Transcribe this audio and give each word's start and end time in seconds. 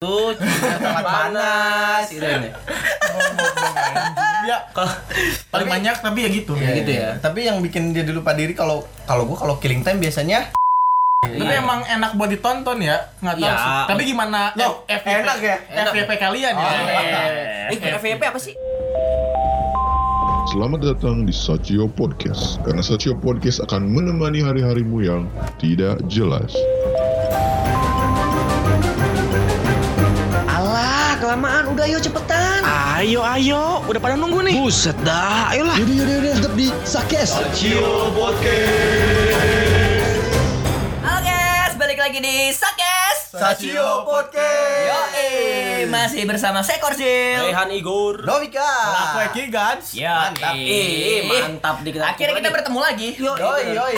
Tuh, 0.00 0.32
sangat 0.32 1.04
panas. 1.04 2.08
gitu 2.08 2.24
ya. 2.24 2.40
ya 4.48 4.56
Kalau 4.72 4.88
paling 5.52 5.68
banyak 5.68 5.92
tapi 6.00 6.24
ya 6.24 6.28
gitu. 6.32 6.56
Ya, 6.56 6.72
gitu 6.72 6.88
ya. 6.88 7.20
Tapi 7.20 7.44
yang 7.44 7.60
bikin 7.60 7.92
dia 7.92 8.08
lupa 8.08 8.32
diri 8.32 8.56
kalau 8.56 8.88
kalau 9.04 9.28
gua 9.28 9.36
kalau 9.36 9.60
killing 9.60 9.84
time 9.84 10.00
biasanya 10.00 10.48
tapi 11.20 11.52
emang 11.52 11.84
enak 11.84 12.16
buat 12.16 12.32
ditonton 12.32 12.80
ya? 12.80 13.12
Nggak 13.20 13.34
tahu 13.36 13.44
Iya. 13.44 13.52
sih. 13.52 13.72
Tapi 13.92 14.02
gimana 14.08 14.40
Loh, 14.56 14.88
enak 14.88 15.38
ya? 15.44 15.56
FYP 15.68 16.10
kalian 16.16 16.54
ya? 16.56 16.68
Eh, 17.68 17.92
FVP 18.00 18.22
apa 18.24 18.40
sih? 18.40 18.56
Selamat 20.48 20.80
datang 20.80 21.28
di 21.28 21.36
Sachio 21.36 21.86
Podcast 21.86 22.58
Karena 22.64 22.80
Sachio 22.80 23.12
Podcast 23.14 23.60
akan 23.62 23.84
menemani 23.86 24.40
hari-harimu 24.40 24.98
yang 25.04 25.28
tidak 25.60 26.00
jelas 26.08 26.56
kelamaan. 31.30 31.70
Udah 31.70 31.86
ayo 31.86 32.02
cepetan. 32.02 32.58
Ayo, 32.98 33.22
ayo, 33.22 33.86
udah 33.86 34.00
pada 34.02 34.18
nunggu 34.18 34.42
nih. 34.50 34.58
Buset 34.58 34.98
dah, 35.06 35.54
ayolah. 35.54 35.78
Yaudah 35.78 35.94
yaudah 35.94 36.14
yaudah 36.18 36.32
tetap 36.42 36.52
di 36.58 36.66
Sakes. 36.82 37.30
Halo 41.06 41.18
guys, 41.22 41.72
balik 41.78 42.02
lagi 42.02 42.18
di 42.18 42.50
Sakes 42.50 43.30
Sachio 43.30 44.02
Podcast. 44.02 45.14
Yo, 45.14 45.86
masih 45.86 46.26
bersama 46.26 46.66
Sekorsil 46.66 47.46
Rehan 47.46 47.70
Igor. 47.78 48.26
Novika. 48.26 48.66
aku 49.14 49.30
Eki 49.30 49.54
Gans 49.54 49.94
Ya, 49.94 50.34
Mantap. 50.34 50.58
Eh, 50.58 51.30
mantap 51.30 51.76
di 51.86 51.94
kita. 51.94 52.10
Akhirnya 52.10 52.42
kita 52.42 52.50
bertemu 52.50 52.78
lagi 52.82 53.08
Yo, 53.14 53.38
yoi 53.38 53.70
yoi. 53.70 53.94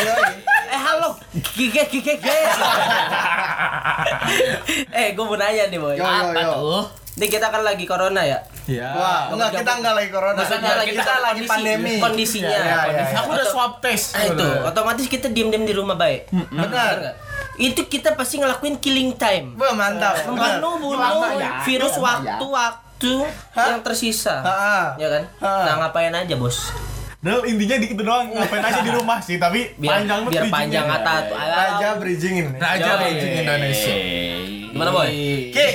Eh, 0.69 0.77
halo. 0.77 1.17
Gige 1.57 1.89
gige 1.89 2.21
guys. 2.21 2.61
eh, 5.01 5.17
gue 5.17 5.25
mau 5.25 5.41
nanya 5.41 5.73
nih, 5.73 5.81
Boy. 5.81 5.97
Yo 5.97 6.05
yo 6.05 6.13
Apa 6.13 6.37
yo. 6.37 6.53
tuh? 6.53 7.02
Ini 7.13 7.27
kita 7.29 7.53
kan 7.53 7.61
lagi 7.61 7.85
corona 7.85 8.25
ya. 8.25 8.41
ya 8.65 8.89
Wah, 8.97 9.29
enggak 9.29 9.61
kita 9.61 9.73
enggak 9.77 9.95
lagi 9.95 10.09
corona. 10.09 10.39
Maksudnya 10.39 10.73
lagi 10.81 10.93
kita 10.97 11.13
lagi 11.15 11.45
kondisi- 11.45 11.51
pandemi. 11.53 11.95
Kondisinya. 12.01 12.49
Ya, 12.49 12.63
ya, 12.65 12.81
ya. 12.89 13.05
aku 13.21 13.29
udah 13.37 13.47
swab 13.47 13.73
test 13.85 14.17
Ah, 14.17 14.33
itu 14.33 14.47
otomatis 14.65 15.07
kita 15.07 15.29
diem-diem 15.29 15.69
di 15.69 15.75
rumah 15.77 15.93
baik. 15.95 16.33
Benar. 16.33 16.95
nggak? 16.97 17.15
Itu 17.61 17.85
kita 17.85 18.17
pasti 18.17 18.41
ngelakuin 18.41 18.81
killing 18.81 19.13
time. 19.15 19.61
Wah, 19.61 19.77
mantap. 19.77 20.25
Benar. 20.25 20.57
Membunuh 20.57 20.75
bunuh 20.81 21.37
virus 21.63 22.01
waktu-waktu 22.01 23.13
yang 23.53 23.81
tersisa. 23.85 24.41
Heeh. 24.41 24.85
Ya 24.97 25.09
kan? 25.11 25.23
Ha. 25.39 25.53
Nah, 25.69 25.75
ngapain 25.85 26.17
aja, 26.17 26.35
Bos? 26.35 26.73
Del 27.23 27.39
intinya 27.47 27.79
di 27.79 27.87
gitu 27.87 28.03
doang 28.03 28.35
ngapain 28.35 28.67
aja 28.67 28.83
di 28.83 28.91
rumah 28.91 29.23
sih 29.23 29.39
tapi 29.39 29.79
Biar 29.79 30.03
panjang 30.03 30.27
banget 30.27 30.33
biar 30.33 30.45
panjang 30.51 30.85
kata 30.91 31.13
tuh. 31.31 31.37
Raja 31.39 31.89
bridging 31.95 32.35
ini. 32.35 32.51
Raja 32.59 32.91
bridging 32.99 33.33
Indonesia 33.47 33.95
Gimana, 34.83 34.99
Boy? 34.99 35.11
Ki, 35.55 35.67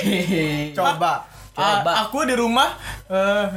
coba. 0.76 0.92
Coba. 1.58 1.90
Ah, 1.90 2.06
aku 2.06 2.22
di 2.22 2.38
rumah 2.38 2.70
eh 3.10 3.50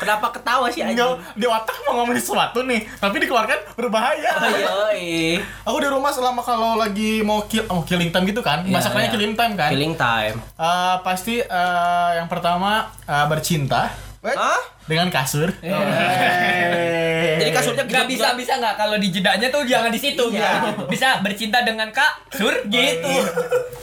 Kenapa 0.00 0.32
ketawa 0.32 0.64
sih 0.72 0.80
anjing? 0.80 0.96
Enggak, 0.96 1.20
di 1.36 1.44
otak 1.44 1.76
mau 1.84 2.00
ngomongin 2.00 2.24
sesuatu 2.24 2.64
nih, 2.64 2.88
tapi 2.96 3.20
dikeluarkan 3.20 3.76
berbahaya. 3.76 4.32
Yoi. 4.64 5.36
Aku 5.68 5.76
di 5.76 5.92
rumah 5.92 6.08
selama 6.08 6.40
kalau 6.40 6.80
lagi 6.80 7.20
mau 7.20 7.44
kill, 7.44 7.68
mau 7.68 7.84
killing 7.84 8.08
time 8.08 8.24
gitu 8.32 8.40
kan, 8.40 8.64
Iya, 8.64 8.80
masakannya 8.80 9.12
iya. 9.12 9.14
killing 9.18 9.34
time 9.36 9.52
kan. 9.60 9.68
Killing 9.68 9.94
time. 10.00 10.36
Eh, 10.56 10.96
pasti 11.04 11.44
eh, 11.44 12.10
yang 12.16 12.32
pertama 12.32 12.88
eh, 13.04 13.26
bercinta 13.28 13.92
Hah? 14.22 14.60
dengan 14.84 15.08
kasur. 15.08 15.48
Jadi 17.40 17.50
kasurnya 17.50 17.84
Gak 17.84 18.04
bisa 18.06 18.36
bisa 18.36 18.52
nggak 18.54 18.74
kalau 18.76 18.96
di 18.96 19.08
jedanya 19.08 19.48
tuh 19.48 19.64
jangan 19.64 19.88
di 19.88 19.96
situ 19.96 20.24
Iya. 20.28 20.60
gitu. 20.62 20.84
Bisa 20.86 21.24
bercinta 21.24 21.64
dengan 21.64 21.88
kak 21.88 22.28
sur 22.30 22.52
gitu. 22.66 23.12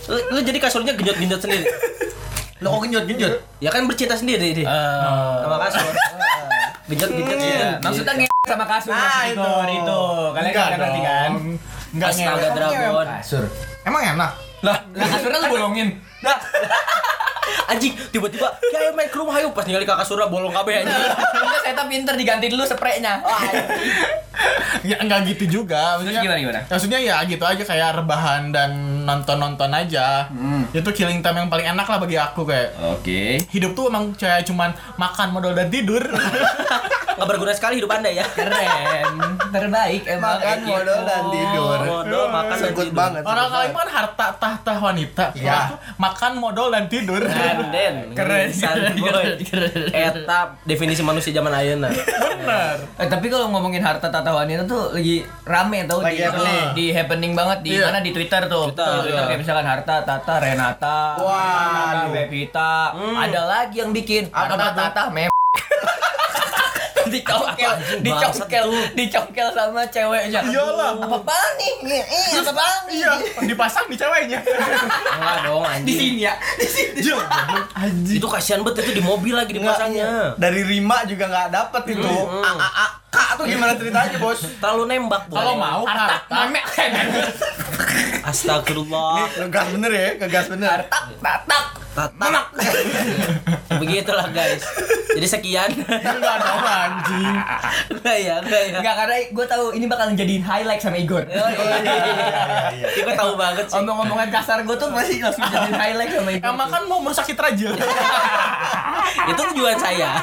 Lu, 0.07 0.17
lu 0.31 0.39
jadi 0.39 0.57
kasurnya 0.57 0.93
genjot-genjot 0.93 1.41
sendiri. 1.41 1.65
Lo 2.59 2.69
kok 2.71 2.81
genjot-genjot? 2.85 3.33
Ya 3.57 3.69
kan 3.69 3.83
bercinta 3.83 4.13
sendiri 4.13 4.53
dia. 4.53 4.67
Sama 5.41 5.57
kasur. 5.59 5.85
Genjot-genjot 6.87 7.37
Iya, 7.37 7.57
gitu. 7.73 7.83
maksudnya 7.83 8.13
nge 8.15 8.27
sama 8.47 8.65
kasur 8.65 8.93
Nah, 8.93 9.21
itu. 9.25 9.35
itu. 9.35 9.75
itu. 9.75 10.01
Kalian 10.31 10.47
Enggak 10.47 10.65
nggak 10.65 10.79
ngerti 10.79 10.99
kan? 11.01 11.31
Enggak 11.91 12.09
Astaga 12.09 12.47
dragon. 12.53 13.05
Kasur. 13.11 13.43
Emang 13.83 14.01
enak? 14.07 14.31
Lah, 14.63 14.77
lah 14.95 15.07
kasurnya 15.09 15.37
lu 15.37 15.47
bolongin. 15.51 15.87
Nah, 16.21 16.35
anjing 17.71 17.93
tiba-tiba 18.11 18.47
ya 18.71 18.79
ayo 18.87 18.91
main 18.95 19.07
ke 19.11 19.17
rumah 19.19 19.35
ayo 19.39 19.51
pas 19.51 19.63
ningali 19.67 19.83
kakak 19.87 20.07
surah 20.07 20.27
bolong 20.27 20.51
kabeh 20.53 20.83
anjing. 20.83 21.03
Saya 21.63 21.73
tak 21.75 21.87
pinter 21.91 22.15
diganti 22.15 22.47
dulu 22.47 22.63
spraynya. 22.63 23.19
Ya 24.85 25.01
enggak 25.01 25.25
gitu 25.33 25.59
juga. 25.59 25.97
Maksudnya, 25.97 26.21
gimana, 26.21 26.39
gimana? 26.39 26.61
Maksudnya 26.69 26.99
ya 27.01 27.17
gitu 27.25 27.41
aja 27.41 27.59
kayak 27.65 27.97
rebahan 27.97 28.53
dan 28.53 29.03
nonton-nonton 29.03 29.73
aja. 29.73 30.29
Itu 30.69 30.93
killing 30.93 31.25
time 31.25 31.43
yang 31.43 31.49
paling 31.49 31.65
enak 31.73 31.89
lah 31.89 31.97
bagi 31.97 32.15
aku 32.21 32.45
kayak. 32.45 32.77
Oke. 32.95 33.41
Hidup 33.49 33.73
tuh 33.73 33.89
emang 33.89 34.13
kayak 34.13 34.45
cuman 34.45 34.77
makan 34.95 35.33
modal 35.33 35.57
dan 35.57 35.73
tidur. 35.73 36.05
Nggak 37.17 37.27
berguna 37.27 37.51
sekali 37.51 37.73
hidup 37.77 37.89
anda 37.89 38.09
ya. 38.09 38.21
Keren. 38.29 39.11
Terbaik 39.49 40.03
emang. 40.05 40.37
Makan 40.37 40.57
Eki. 40.59 40.69
modal 40.69 40.99
dan 41.01 41.23
tidur. 41.27 41.77
Modal 41.81 42.23
makan 42.29 42.55
dan 42.55 42.71
tidur. 42.71 42.93
banget. 42.93 43.21
Orang 43.23 43.47
banget. 43.49 43.71
kan 43.73 43.89
harta 43.89 44.27
tahta 44.37 44.73
wanita. 44.77 45.25
Aku 45.33 45.73
makan 45.97 46.31
modal 46.37 46.67
dan 46.69 46.85
tidur. 46.85 47.21
Keren. 48.13 48.49
Boy. 48.95 49.25
Eta 49.89 50.39
definisi 50.63 51.01
manusia 51.01 51.31
zaman 51.31 51.49
ayeuna. 51.51 51.89
Bener. 51.89 52.75
Eh, 52.95 53.07
tapi 53.07 53.27
kalau 53.27 53.49
ngomongin 53.49 53.81
harta 53.81 54.07
tata 54.07 54.29
wanita 54.29 54.63
tuh 54.63 54.93
lagi 54.93 55.19
rame 55.43 55.83
tau 55.83 55.99
Lagi 55.99 56.15
di, 56.15 56.21
happening. 56.21 56.63
di 56.73 56.85
happening 56.91 57.33
banget 57.33 57.59
di 57.61 57.71
Iya. 57.73 57.85
mana 57.87 57.99
di 57.99 58.11
Twitter 58.11 58.41
tuh. 58.45 58.69
Twitter, 58.69 58.93
iya. 59.05 59.25
kayak 59.25 59.39
misalkan 59.41 59.65
harta 59.65 59.95
tata 60.01 60.33
Renata, 60.37 60.99
Wah, 61.17 61.41
Renata, 61.97 62.07
Bevita, 62.09 62.73
ada 62.93 63.41
lagi 63.43 63.81
yang 63.81 63.89
bikin 63.89 64.29
tuh? 64.29 64.57
tata 64.57 65.03
mem 65.09 65.31
dicongkel, 67.15 67.71
Anjing, 67.73 68.01
dicongkel, 68.03 68.65
dicongkel 68.93 69.47
sama 69.51 69.81
ceweknya. 69.87 70.39
Iyalah. 70.43 70.91
Apa 70.97 71.17
apaan 71.19 71.51
nih? 71.55 71.73
Iya, 71.83 72.03
iya, 72.05 72.39
apa 72.41 72.51
apaan 72.53 72.79
nih? 72.85 72.95
Iya, 72.97 73.11
dipasang 73.45 73.85
di 73.87 73.95
ceweknya. 73.95 74.39
Enggak 75.17 75.37
dong 75.43 75.63
Di 75.63 75.69
anjing. 75.73 75.97
sini 75.97 76.21
ya. 76.27 76.33
Di 76.57 76.67
sini. 76.67 76.99
Anjing. 77.83 78.17
Itu 78.19 78.27
kasihan 78.27 78.61
banget 78.61 78.87
itu 78.87 78.99
di 78.99 79.03
mobil 79.03 79.33
lagi 79.33 79.51
dipasangnya. 79.51 80.35
Dari 80.35 80.61
Rima 80.63 81.03
juga 81.05 81.25
nggak 81.27 81.47
dapet 81.49 81.83
itu. 81.95 82.13
A 82.43 82.51
A 82.57 82.69
A 82.69 82.87
K 83.07 83.17
tuh 83.39 83.45
gimana 83.47 83.71
ceritanya, 83.79 84.19
Bos? 84.19 84.43
Terlalu 84.59 84.83
nembak, 84.91 85.31
Boy. 85.31 85.39
Kalau 85.39 85.53
mau 85.55 85.81
harta. 85.87 86.27
Memek. 86.43 86.63
Astagfirullah. 88.27 89.31
Ngegas 89.39 89.67
bener 89.71 89.91
ya, 89.95 90.09
ngegas 90.19 90.45
bener. 90.51 90.77
Tak, 90.91 91.03
tak, 91.23 91.39
tak. 91.47 91.86
Tatak. 91.97 92.45
Begitulah 93.81 94.29
guys. 94.29 94.61
Jadi 95.17 95.25
sekian. 95.25 95.69
Enggak 95.89 96.35
dong 96.45 96.61
anjing. 96.61 97.35
Enggak 97.89 98.17
ya, 98.21 98.35
enggak 98.37 98.61
ya. 98.69 98.77
Enggak 98.77 98.95
karena 99.01 99.15
gue 99.33 99.45
tahu 99.49 99.65
ini 99.73 99.85
bakalan 99.89 100.13
jadiin 100.13 100.45
highlight 100.45 100.77
sama 100.77 101.01
Igor. 101.01 101.25
Oh, 101.25 101.49
iya, 101.49 101.77
iya, 101.81 101.95
iya. 102.77 102.87
Gue 103.07 103.15
tahu 103.17 103.33
banget 103.33 103.65
sih. 103.65 103.81
Omong-omongan 103.81 104.29
kasar 104.29 104.61
gue 104.61 104.77
tuh 104.77 104.93
masih 104.93 105.25
langsung 105.25 105.49
jadiin 105.49 105.73
highlight 105.73 106.11
sama 106.13 106.29
Igor. 106.37 106.53
Emang 106.53 106.69
kan 106.69 106.83
mau 106.85 107.01
merusak 107.01 107.25
citra 107.25 107.49
aja. 107.49 107.73
Itu 109.33 109.41
tujuan 109.57 109.77
saya. 109.81 110.21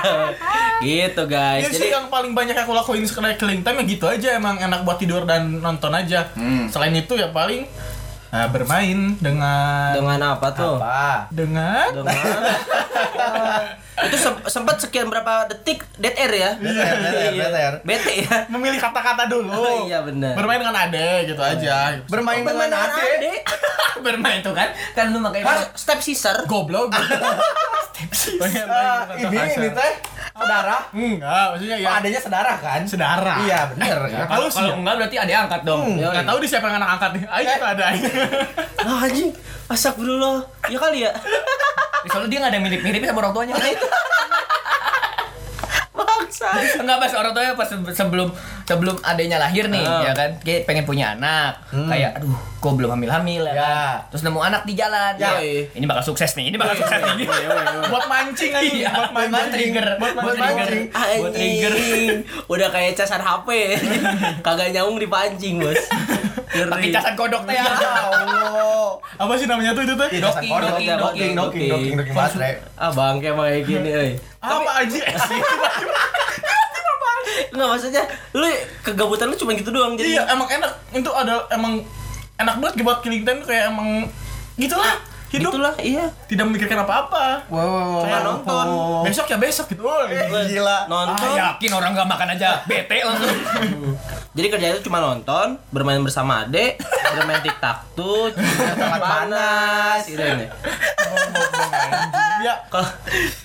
Gitu 0.79 1.23
guys. 1.27 1.67
Iya 1.67 1.69
sih 1.75 1.79
Jadi 1.83 1.89
yang 1.91 2.07
paling 2.07 2.39
banyak 2.39 2.55
aku 2.55 2.71
lakuin 2.71 3.03
sekarang 3.03 3.35
killing 3.35 3.67
time 3.67 3.83
ya 3.83 3.85
gitu 3.91 4.07
aja 4.07 4.29
emang 4.39 4.63
enak 4.63 4.87
buat 4.87 5.03
tidur 5.03 5.27
dan 5.27 5.59
nonton 5.59 5.91
aja. 5.91 6.31
Selain 6.71 6.95
itu 6.95 7.19
ya 7.19 7.35
paling 7.35 7.67
eh, 8.35 8.49
bermain 8.51 8.99
dengan 9.17 9.95
dengan 9.95 10.19
apa 10.29 10.49
tuh? 10.51 10.77
Apa? 10.77 11.31
dengan 11.31 11.87
Dengan 11.89 12.43
itu 14.05 14.17
sem- 14.17 14.43
sempat 14.45 14.77
sekian 14.77 15.07
berapa 15.07 15.47
detik 15.47 15.87
dead 15.97 16.19
air 16.19 16.33
ya? 16.35 16.51
Better, 16.57 16.95
better, 16.99 17.31
better. 17.33 17.73
Bete 17.85 18.15
ya. 18.21 18.37
memilih 18.49 18.77
kata-kata 18.77 19.25
dulu. 19.25 19.49
Oh, 19.49 19.79
iya, 19.89 20.03
benar. 20.03 20.35
Bermain 20.35 20.59
dengan 20.59 20.75
ade 20.77 21.09
gitu 21.25 21.39
aja. 21.39 21.95
Bermain 22.05 22.43
Oh, 22.43 22.45
bermain 22.45 22.67
dengan 22.67 22.91
dengan 22.91 22.91
ade. 22.91 23.07
ade. 23.17 23.33
bermain 24.05 24.39
tuh 24.41 24.53
kan 24.53 24.69
kan 24.93 25.09
lu 25.09 25.19
makanya 25.19 25.71
step 25.73 26.03
sister. 26.03 26.35
Goblok. 26.45 26.91
Pengen 26.91 28.67
main 28.67 28.67
Ah, 28.67 29.07
dengan 29.07 29.31
ini 29.31 29.37
kata 29.39 29.47
ini 29.55 29.69
kasar. 29.71 29.79
teh 29.79 29.93
saudara. 30.35 30.77
Enggak, 30.91 31.45
maksudnya 31.55 31.79
ya 31.79 31.91
adanya 32.03 32.21
saudara 32.21 32.53
kan? 32.59 32.81
sedara. 32.85 33.35
Iya, 33.47 33.61
bener 33.71 33.99
kan? 34.11 34.27
Tahu 34.27 34.47
sih. 34.51 34.59
kalau 34.59 34.75
enggak 34.83 34.95
berarti 34.99 35.17
ada 35.23 35.31
yang 35.31 35.43
angkat 35.47 35.63
dong. 35.63 35.81
Hmm. 35.87 35.99
Enggak 36.03 36.27
tahu 36.27 36.39
di 36.43 36.49
siapa 36.51 36.67
yang 36.67 36.77
anak 36.83 36.91
angkat 36.99 37.11
nih. 37.15 37.23
Ayo 37.31 37.45
kita 37.55 37.69
ada. 37.71 37.85
Ah, 38.85 39.01
anjing. 39.09 39.33
Astagfirullah. 39.65 40.45
Ya 40.69 40.77
kali 40.77 41.09
ya. 41.09 41.13
Soalnya 42.13 42.29
dia 42.29 42.39
nggak 42.45 42.53
ada 42.53 42.61
mirip-mirip 42.61 43.01
sama 43.09 43.19
orang 43.25 43.33
tuanya. 43.33 43.55
Bangsa. 46.37 46.51
Enggak 46.77 46.99
pas 46.99 47.13
orang 47.15 47.31
tuanya 47.31 47.53
pas 47.55 47.63
se- 47.65 47.95
sebelum 47.95 48.29
sebelum 48.65 48.97
adanya 49.01 49.39
lahir 49.39 49.69
nih 49.69 49.85
Ah. 49.85 50.03
ya 50.03 50.13
kan 50.13 50.31
kayak 50.41 50.65
pengen 50.65 50.83
punya 50.83 51.15
anak 51.15 51.55
kayak 51.71 52.17
aduh 52.17 52.33
kok 52.57 52.75
belum 52.75 52.91
hamil-hamil 52.91 53.45
ya, 53.45 53.53
Ya. 53.53 53.61
kan? 53.61 53.97
terus 54.09 54.23
nemu 54.23 54.41
anak 54.41 54.65
di 54.65 54.73
jalan 54.73 55.13
Ya. 55.15 55.37
ini 55.71 55.85
bakal 55.85 56.03
sukses 56.03 56.33
nih 56.35 56.49
ini 56.49 56.57
bakal 56.57 56.75
sukses 56.75 56.97
nih 57.15 57.29
buat 57.87 58.05
mancing 58.05 58.51
aja. 58.51 58.65
Iya, 58.65 58.91
buat 58.91 59.11
buat 59.13 59.29
mancing. 59.31 59.53
trigger, 59.53 59.87
Buat 59.95 60.13
buat 60.17 60.35
mancing. 60.35 60.65
trigger. 60.65 61.21
Buat 61.21 61.33
trigger. 61.33 61.73
Udah 62.49 62.69
kayak 62.71 62.93
casan 62.95 63.21
HP. 63.21 63.49
Kagak 64.47 64.69
nyambung 64.71 64.99
dipancing, 64.99 65.61
Bos. 65.61 65.83
Pakai 66.49 66.89
casan 66.91 67.15
kodok 67.15 67.45
teh. 67.45 67.53
Ya 67.53 67.69
Allah. 67.69 68.97
Apa 69.15 69.33
sih 69.37 69.45
namanya 69.45 69.71
tuh 69.71 69.85
itu? 69.85 69.93
Iya, 69.93 70.21
docking, 70.23 70.51
docking, 70.51 70.89
docking, 70.97 71.31
docking, 71.37 71.69
docking, 71.69 71.95
docking 71.95 72.15
baterai. 72.17 72.53
Ah 72.75 72.91
bangke 72.91 73.29
kayak 73.29 73.63
gini, 73.63 73.91
euy. 73.93 74.11
Apa 74.41 74.71
aja 74.81 75.01
sih? 75.21 75.41
Enggak 77.55 77.69
maksudnya 77.71 78.05
lu 78.35 78.51
kegabutan 78.83 79.31
lu 79.31 79.37
cuma 79.39 79.55
gitu 79.55 79.71
doang 79.71 79.95
jadi. 79.95 80.19
Iya, 80.19 80.23
emang 80.35 80.51
enak. 80.51 80.73
Itu 80.91 81.11
ada 81.15 81.47
emang 81.55 81.87
enak 82.35 82.55
banget 82.59 82.83
buat 82.83 82.99
killing 83.01 83.23
time 83.23 83.39
tuh 83.47 83.49
kayak 83.55 83.71
emang 83.71 84.11
gitulah 84.59 84.99
hidup. 85.35 85.51
Itulah, 85.51 85.75
iya. 85.83 86.07
Tidak 86.31 86.45
memikirkan 86.47 86.87
apa-apa. 86.87 87.43
Wow, 87.51 88.07
Cuma 88.07 88.19
nonton. 88.23 88.67
Besok 89.03 89.27
ya 89.27 89.39
besok 89.39 89.67
gitu. 89.67 89.83
Eh, 90.07 90.47
gila. 90.55 90.87
Nonton. 90.87 91.35
Ah, 91.35 91.59
yakin 91.59 91.71
orang 91.75 91.91
nggak 91.95 92.07
makan 92.07 92.29
aja 92.39 92.63
bete 92.71 93.03
langsung. 93.03 93.31
Jadi 94.37 94.47
kerjanya 94.51 94.75
itu 94.79 94.91
cuma 94.91 94.99
nonton, 94.99 95.59
bermain 95.71 96.03
bersama 96.03 96.43
adek, 96.43 96.79
bermain 97.17 97.43
tiktok 97.43 97.79
tuh, 97.95 98.31
tempat 98.35 99.01
panas, 99.01 100.01
gitu 100.07 100.21
ini. 100.21 100.47
Ya, 102.45 102.61
Kalau 102.69 102.85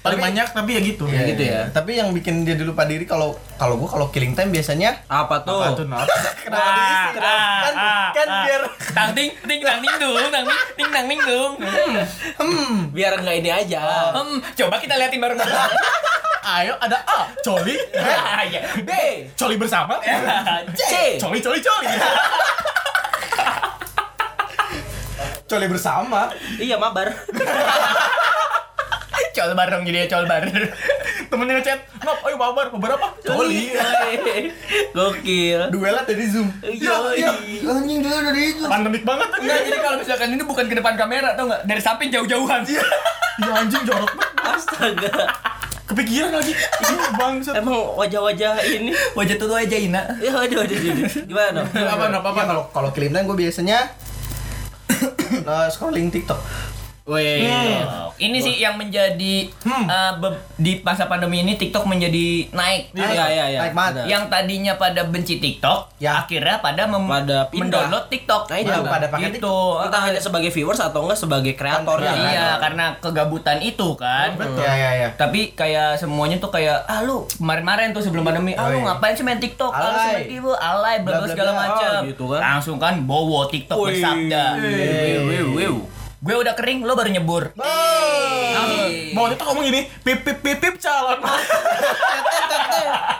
paling 0.03 0.19
banyak 0.19 0.47
tapi 0.51 0.75
ya 0.75 0.81
gitu. 0.83 1.07
Ya 1.07 1.21
gitu 1.23 1.43
ya. 1.45 1.61
Tapi 1.71 2.01
yang 2.01 2.11
bikin 2.11 2.43
dia 2.43 2.59
lupa 2.59 2.83
diri 2.83 3.07
kalau 3.07 3.37
kalau 3.55 3.79
gua 3.79 3.87
kalau 3.95 4.07
killing 4.11 4.35
time 4.35 4.51
biasanya 4.51 5.05
apa 5.07 5.39
tuh? 5.47 5.61
Apa 5.63 5.77
tuh, 5.77 5.85
Nat? 5.87 6.03
kenapa 6.43 6.69
diisi 6.75 7.07
kenapa? 7.15 7.63
kan 7.63 7.75
kan 8.11 8.27
biar 8.43 8.61
tang 8.91 9.11
ting 9.15 9.29
ting 9.47 9.61
tang 9.63 9.79
ting 9.79 9.95
dung 10.01 10.27
tang 10.33 10.45
ting 10.45 10.61
ting 10.75 10.89
tang 10.91 11.05
ting 11.07 11.21
dung. 11.23 11.53
Biar 12.91 13.13
nggak 13.23 13.35
ini 13.39 13.49
aja. 13.53 14.11
Hmm, 14.11 14.43
coba 14.43 14.75
kita 14.83 14.99
liatin 14.99 15.21
bareng-bareng. 15.23 15.55
Ayo 16.49 16.73
ada 16.81 16.97
A, 17.05 17.29
coli. 17.45 17.77
Ah, 17.93 18.41
iya. 18.41 18.65
B, 18.81 18.89
Coli 19.37 19.53
bersama. 19.53 20.01
C. 20.79 21.19
Coli 21.21 21.37
coli 21.45 21.61
coli. 21.61 21.87
Coli 25.49 25.65
bersama. 25.65 26.29
Iya 26.61 26.77
mabar. 26.77 27.09
Col 29.39 29.55
bareng 29.55 29.87
jadi 29.87 30.09
col 30.11 30.25
bareng. 30.27 30.51
Temennya 31.29 31.61
ngechat, 31.61 31.79
"Ngap, 32.01 32.17
ayo 32.27 32.35
mabar, 32.35 32.65
mabar 32.75 32.91
apa?" 32.99 33.07
Coli. 33.23 33.71
Gokil. 34.97 35.69
Duelan 35.71 36.03
dari 36.03 36.25
Zoom. 36.27 36.49
Iya. 36.59 37.31
Anjing 37.63 38.03
duel 38.03 38.19
dari 38.19 38.57
Zoom. 38.57 38.67
Pandemik 38.67 39.07
banget. 39.07 39.29
Enggak, 39.39 39.59
jadi 39.63 39.77
kalau 39.79 39.97
misalkan 40.01 40.27
ini 40.35 40.43
bukan 40.43 40.65
ke 40.67 40.75
depan 40.75 40.93
kamera 40.99 41.37
tau 41.39 41.47
nggak? 41.47 41.61
Dari 41.63 41.81
samping 41.81 42.09
jauh-jauhan. 42.11 42.63
Ya 43.39 43.55
anjing 43.55 43.87
jorok 43.87 44.11
banget. 44.19 44.35
Astaga. 44.59 45.15
Kepikiran 45.87 46.35
lagi. 46.35 46.51
Iya, 46.59 47.07
bangsat. 47.15 47.55
Emang 47.55 47.95
wajah-wajah 47.95 48.59
ini. 48.67 48.91
Wajah 49.15 49.35
tuh 49.39 49.55
aja 49.55 49.79
Ina. 49.79 50.03
Ya 50.19 50.35
waduh 50.35 50.59
waduh. 50.59 50.75
waduh. 50.75 51.07
Gimana? 51.23 51.63
Apa 51.63 52.11
apa 52.11 52.19
Apa 52.19 52.41
kalau 52.43 52.63
kalau 52.75 52.89
killing 52.91 53.15
time 53.15 53.23
gue 53.31 53.47
biasanya 53.47 53.95
eh, 55.47 55.69
scrolling 55.69 56.11
TikTok. 56.11 56.78
Weh. 57.09 57.81
Ini 58.19 58.37
sih 58.37 58.55
yang 58.57 58.75
menjadi 58.75 59.47
eh, 59.47 60.11
be- 60.15 60.37
di 60.55 60.77
masa 60.79 61.07
pandemi 61.07 61.39
ini 61.39 61.55
TikTok 61.55 61.83
menjadi 61.83 62.51
naik. 62.51 62.91
Iya 62.91 63.25
iya 63.25 63.45
iya. 63.47 63.59
Naik 63.61 63.73
banget. 63.73 63.93
Benar. 63.95 64.05
Yang 64.05 64.23
tadinya 64.27 64.73
pada 64.75 65.01
benci 65.03 65.35
TikTok, 65.37 65.79
Ya. 65.97 66.19
akhirnya 66.19 66.59
pada 66.59 66.83
mem- 66.85 67.07
Pada 67.07 67.47
pindah. 67.47 67.63
mendownload 67.81 68.05
TikTok. 68.07 68.41
Nah, 68.45 68.57
itu 68.57 68.69
Baru 68.69 68.85
pada 68.85 69.07
pakai 69.07 69.31
gitu. 69.31 69.55
Entah 69.79 70.01
hanya 70.03 70.19
sebagai 70.19 70.49
viewers 70.49 70.77
atau 70.77 70.99
enggak 71.01 71.17
sebagai 71.17 71.53
kreatornya. 71.55 72.11
Iya, 72.11 72.27
Iya, 72.29 72.47
karena 72.59 72.85
kegabutan 72.99 73.57
itu 73.59 73.87
kan. 73.95 74.35
Ya 74.59 74.73
ya 74.73 74.91
ya. 74.97 75.07
Tapi 75.15 75.55
kayak 75.55 75.95
semuanya 75.95 76.37
tuh 76.37 76.51
kayak 76.51 76.83
ah 76.85 77.01
lu 77.01 77.23
kemarin-kemarin 77.33 77.89
tuh 77.89 78.03
sebelum 78.03 78.21
pandemi, 78.21 78.51
ah 78.53 78.67
lu 78.67 78.77
Oi. 78.77 78.85
ngapain 78.85 79.15
sih 79.15 79.23
main 79.23 79.39
TikTok? 79.39 79.71
Ah, 79.71 79.79
lu 80.27 80.51
Alay. 80.53 80.99
bla 80.99 81.15
Bla, 81.15 81.23
bla, 81.23 81.29
segala 81.29 81.51
macam. 81.53 81.91
Oh, 81.95 82.05
gitu 82.05 82.23
kan. 82.27 82.39
Langsung 82.43 82.77
kan 82.77 82.99
bowo 83.01 83.47
TikTok 83.47 83.79
Wih. 83.79 83.95
bersabda. 83.95 84.43
Wih, 84.59 85.17
wih, 85.23 85.43
wih. 85.55 85.71
Gue 86.19 86.35
udah 86.35 86.51
kering, 86.51 86.83
lo 86.83 86.99
baru 86.99 87.15
nyebur. 87.15 87.55
Mau 89.15 89.31
itu 89.31 89.39
ngomong 89.39 89.63
gini, 89.63 89.87
pip 90.03 90.19
pip 90.27 90.43
pip 90.43 90.59
pip 90.59 90.75
calon. 90.75 91.15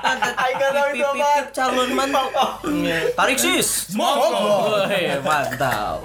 Nggak 0.10 0.72
tahu 0.76 0.88
itu 0.92 1.06
apa. 1.08 1.16
Pipip 1.16 1.48
calon 1.56 1.90
mantu. 1.96 2.24
Tarik 3.16 3.38
sis. 3.40 3.96
Wih, 3.96 5.16
mantap. 5.24 6.04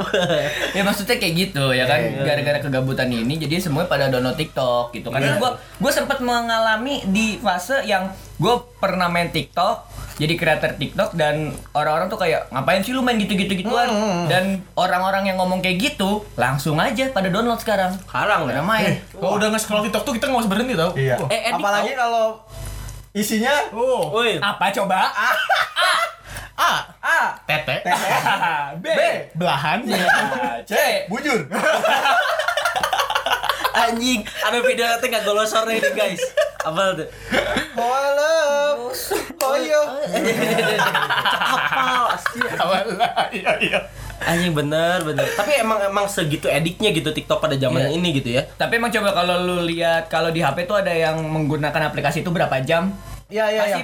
ya 0.71 0.83
maksudnya 0.87 1.17
kayak 1.19 1.35
gitu 1.35 1.75
ya 1.75 1.85
kan 1.87 2.01
gara-gara 2.23 2.59
kegabutan 2.63 3.11
ini 3.11 3.39
jadi 3.39 3.59
semuanya 3.63 3.91
pada 3.91 4.07
download 4.11 4.39
TikTok 4.39 4.95
gitu 4.95 5.11
kan 5.11 5.23
gue 5.23 5.51
gue 5.55 5.93
sempat 5.93 6.19
mengalami 6.23 7.03
di 7.11 7.39
fase 7.39 7.83
yang 7.87 8.11
gue 8.39 8.55
pernah 8.83 9.07
main 9.07 9.31
TikTok 9.31 9.94
jadi 10.15 10.35
kreator 10.35 10.71
TikTok 10.75 11.15
dan 11.15 11.35
orang-orang 11.71 12.07
tuh 12.07 12.17
kayak 12.17 12.47
ngapain 12.49 12.81
sih 12.81 12.95
lu 12.95 13.03
main 13.03 13.19
gitu-gitu 13.19 13.51
gituan 13.57 13.91
dan 14.27 14.63
orang-orang 14.73 15.27
yang 15.27 15.37
ngomong 15.37 15.59
kayak 15.59 15.83
gitu 15.83 16.23
langsung 16.35 16.79
aja 16.79 17.11
pada 17.11 17.27
download 17.27 17.59
sekarang 17.59 17.99
Sekarang 17.99 18.47
pada 18.47 18.59
ya. 18.59 18.63
main 18.63 18.93
Kalau 19.11 19.35
udah 19.35 19.51
nge-scroll 19.51 19.83
TikTok 19.83 20.03
tuh 20.07 20.15
kita 20.15 20.31
nggak 20.31 20.41
usah 20.41 20.51
berhenti 20.51 20.75
tau. 20.75 20.95
Iya. 20.95 21.19
Eh, 21.27 21.41
edik 21.51 21.59
Apalagi 21.59 21.93
kalau 21.95 22.39
isinya 23.11 23.55
Oh. 23.71 24.15
Woi. 24.15 24.39
apa 24.39 24.71
coba 24.71 25.11
A, 26.55 26.71
A, 27.03 27.19
tete. 27.45 27.83
B 28.83 28.87
B, 28.87 29.01
Belahan. 29.35 29.83
C, 30.63 30.75
bujur. 31.11 31.43
Anjing, 33.75 34.23
ada 34.23 34.63
video 34.63 34.87
nanti 34.87 35.11
nggak 35.11 35.27
golosor 35.27 35.67
nih 35.67 35.83
guys. 35.93 36.23
Apa 36.63 36.95
tuh? 36.95 37.11
Halo. 39.45 39.53
Koyo. 39.53 39.81
Apa? 41.45 42.17
Awalah, 42.57 43.29
iya 43.31 43.53
iya. 43.61 43.79
Anjing 44.21 44.53
bener 44.53 45.05
bener. 45.05 45.27
Tapi 45.29 45.53
emang 45.59 45.77
emang 45.83 46.07
segitu 46.07 46.49
ediknya 46.49 46.91
gitu 46.91 47.11
TikTok 47.11 47.39
pada 47.39 47.55
zaman 47.55 47.83
Iya. 47.83 47.91
ini 47.93 48.09
gitu 48.15 48.31
ya. 48.33 48.43
tapi 48.55 48.79
emang 48.79 48.89
coba 48.91 49.13
kalau 49.13 49.37
lu 49.39 49.57
lihat 49.65 50.09
kalau 50.09 50.31
di 50.31 50.41
HP 50.41 50.65
tuh 50.65 50.79
ada 50.79 50.91
yang 50.91 51.21
menggunakan 51.21 51.83
aplikasi 51.85 52.21
itu 52.21 52.31
berapa 52.31 52.57
jam 52.63 52.89
Iya 53.27 53.45
iya 53.51 53.63
iya. 53.67 53.77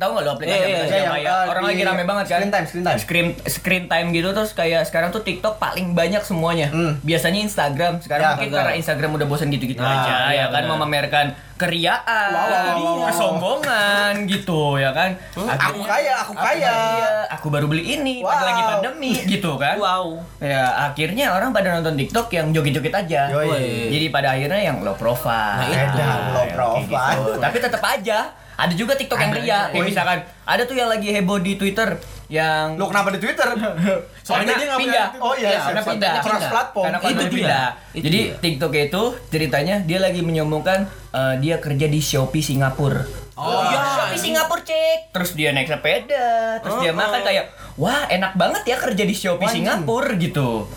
Tahu 0.00 0.10
nggak 0.10 0.24
lo 0.24 0.30
aplikasi 0.32 0.48
Iya, 0.50 0.58
iya, 0.58 0.72
aplikasi 0.72 0.88
iya, 0.88 0.96
yang 0.96 1.04
yang, 1.04 1.14
kayak 1.14 1.30
uh, 1.36 1.44
orang 1.46 1.62
di 1.62 1.68
lagi 1.68 1.82
rame 1.84 2.02
banget 2.02 2.24
kan 2.24 2.32
screen 2.32 2.50
time, 2.50 2.66
screen 2.66 2.82
time. 2.82 2.98
screen 2.98 3.26
screen 3.46 3.84
time 3.86 4.06
gitu 4.10 4.28
terus 4.30 4.50
kayak 4.52 4.82
sekarang 4.82 5.08
tuh 5.10 5.20
TikTok 5.20 5.54
paling 5.56 5.92
banyak 5.92 6.22
semuanya 6.22 6.68
Hmm. 6.70 6.96
biasanya 7.00 7.40
Instagram 7.42 8.00
sekarang 8.00 8.22
Ya, 8.22 8.30
mungkin 8.32 8.48
betul. 8.48 8.58
karena 8.58 8.74
Instagram 8.74 9.10
udah 9.12 9.26
bosan 9.26 9.48
gitu-gitu 9.48 9.78
Nah, 9.78 9.92
aja 9.98 10.12
iya, 10.28 10.32
ya 10.34 10.46
kan 10.48 10.62
benar. 10.62 10.72
memamerkan 10.72 11.26
keriaan 11.54 12.28
Wow, 12.30 12.40
wow, 12.40 12.48
wow, 12.48 12.80
wow, 12.96 13.06
kesombongan 13.06 14.12
gitu 14.26 14.60
ya 14.76 14.90
kan 14.90 15.10
Aku 15.36 15.80
kaya, 15.82 16.12
aku 16.16 16.32
Aku 16.32 16.40
kaya. 16.40 16.72
iya, 16.96 17.10
aku 17.28 17.46
baru 17.46 17.66
beli 17.66 17.84
ini 17.92 18.14
Wow. 18.20 18.32
lagi 18.32 18.62
pandemi 18.64 19.12
gitu 19.28 19.54
kan 19.54 19.76
Wow. 19.76 20.24
ya 20.38 20.64
akhirnya 20.86 21.30
orang 21.30 21.50
pada 21.50 21.70
nonton 21.70 21.94
TikTok 21.94 22.26
yang 22.30 22.48
joget-joget 22.50 22.94
aja 22.94 23.28
Yoi. 23.30 23.92
jadi 23.92 24.06
pada 24.08 24.32
akhirnya 24.32 24.60
yang 24.62 24.80
low 24.80 24.94
profile 24.94 25.60
Nah, 25.60 25.68
itu. 25.68 25.76
Edan, 25.76 26.18
low 26.30 26.40
kayak 26.40 26.54
profile. 26.54 27.18
gitu. 27.18 27.30
tapi 27.38 27.56
tetap 27.60 27.82
aja 27.82 28.18
ada 28.60 28.74
juga 28.74 28.92
TikTok 28.92 29.16
yang 29.16 29.32
Ada 29.32 29.38
ria 29.38 29.48
aja. 29.48 29.58
kayak 29.66 29.74
Woi. 29.74 29.88
misalkan 29.88 30.18
ada 30.44 30.62
tuh 30.62 30.76
yang 30.76 30.86
lagi 30.86 31.08
heboh 31.08 31.38
di 31.38 31.52
Twitter 31.54 31.88
yang 32.28 32.76
Lu 32.76 32.86
kenapa 32.86 33.08
di 33.08 33.18
Twitter? 33.18 33.48
Soalnya 34.22 34.44
Karena 34.46 34.52
dia 34.54 34.66
nggak 34.68 34.78
pindah. 34.78 35.06
punya- 35.08 35.24
Oh 35.24 35.34
iya, 35.34 35.48
karena 35.58 35.80
siap, 35.80 35.90
pindah. 35.90 36.12
Cross 36.20 36.44
platform. 36.46 36.84
Karena 36.86 36.98
Itu 37.00 37.10
dia. 37.18 37.30
pindah. 37.32 37.66
Itu 37.90 38.04
Jadi 38.04 38.18
dia. 38.20 38.38
TikTok 38.38 38.72
itu 38.76 39.02
ceritanya 39.26 39.76
dia 39.80 39.98
lagi 39.98 40.20
menyombongkan 40.20 40.78
eh, 41.10 41.34
dia 41.38 41.56
kerja 41.56 41.86
di 41.86 41.98
Shopee 41.98 42.38
Singapura. 42.40 43.02
Oh, 43.34 43.64
iya. 43.64 43.80
Shopee 43.82 44.20
Singapura 44.20 44.62
cek. 44.62 44.98
Terus 45.10 45.30
dia 45.32 45.50
naik 45.50 45.66
sepeda, 45.66 46.28
terus 46.60 46.76
dia 46.78 46.92
Oh, 46.92 46.94
makan 46.94 47.18
oh. 47.18 47.24
kayak 47.24 47.44
wah 47.74 48.04
enak 48.06 48.32
banget 48.34 48.62
ya 48.64 48.76
kerja 48.78 49.02
di 49.02 49.14
Shopee. 49.16 49.48
Singapura 49.48 50.14
gitu. 50.14 50.68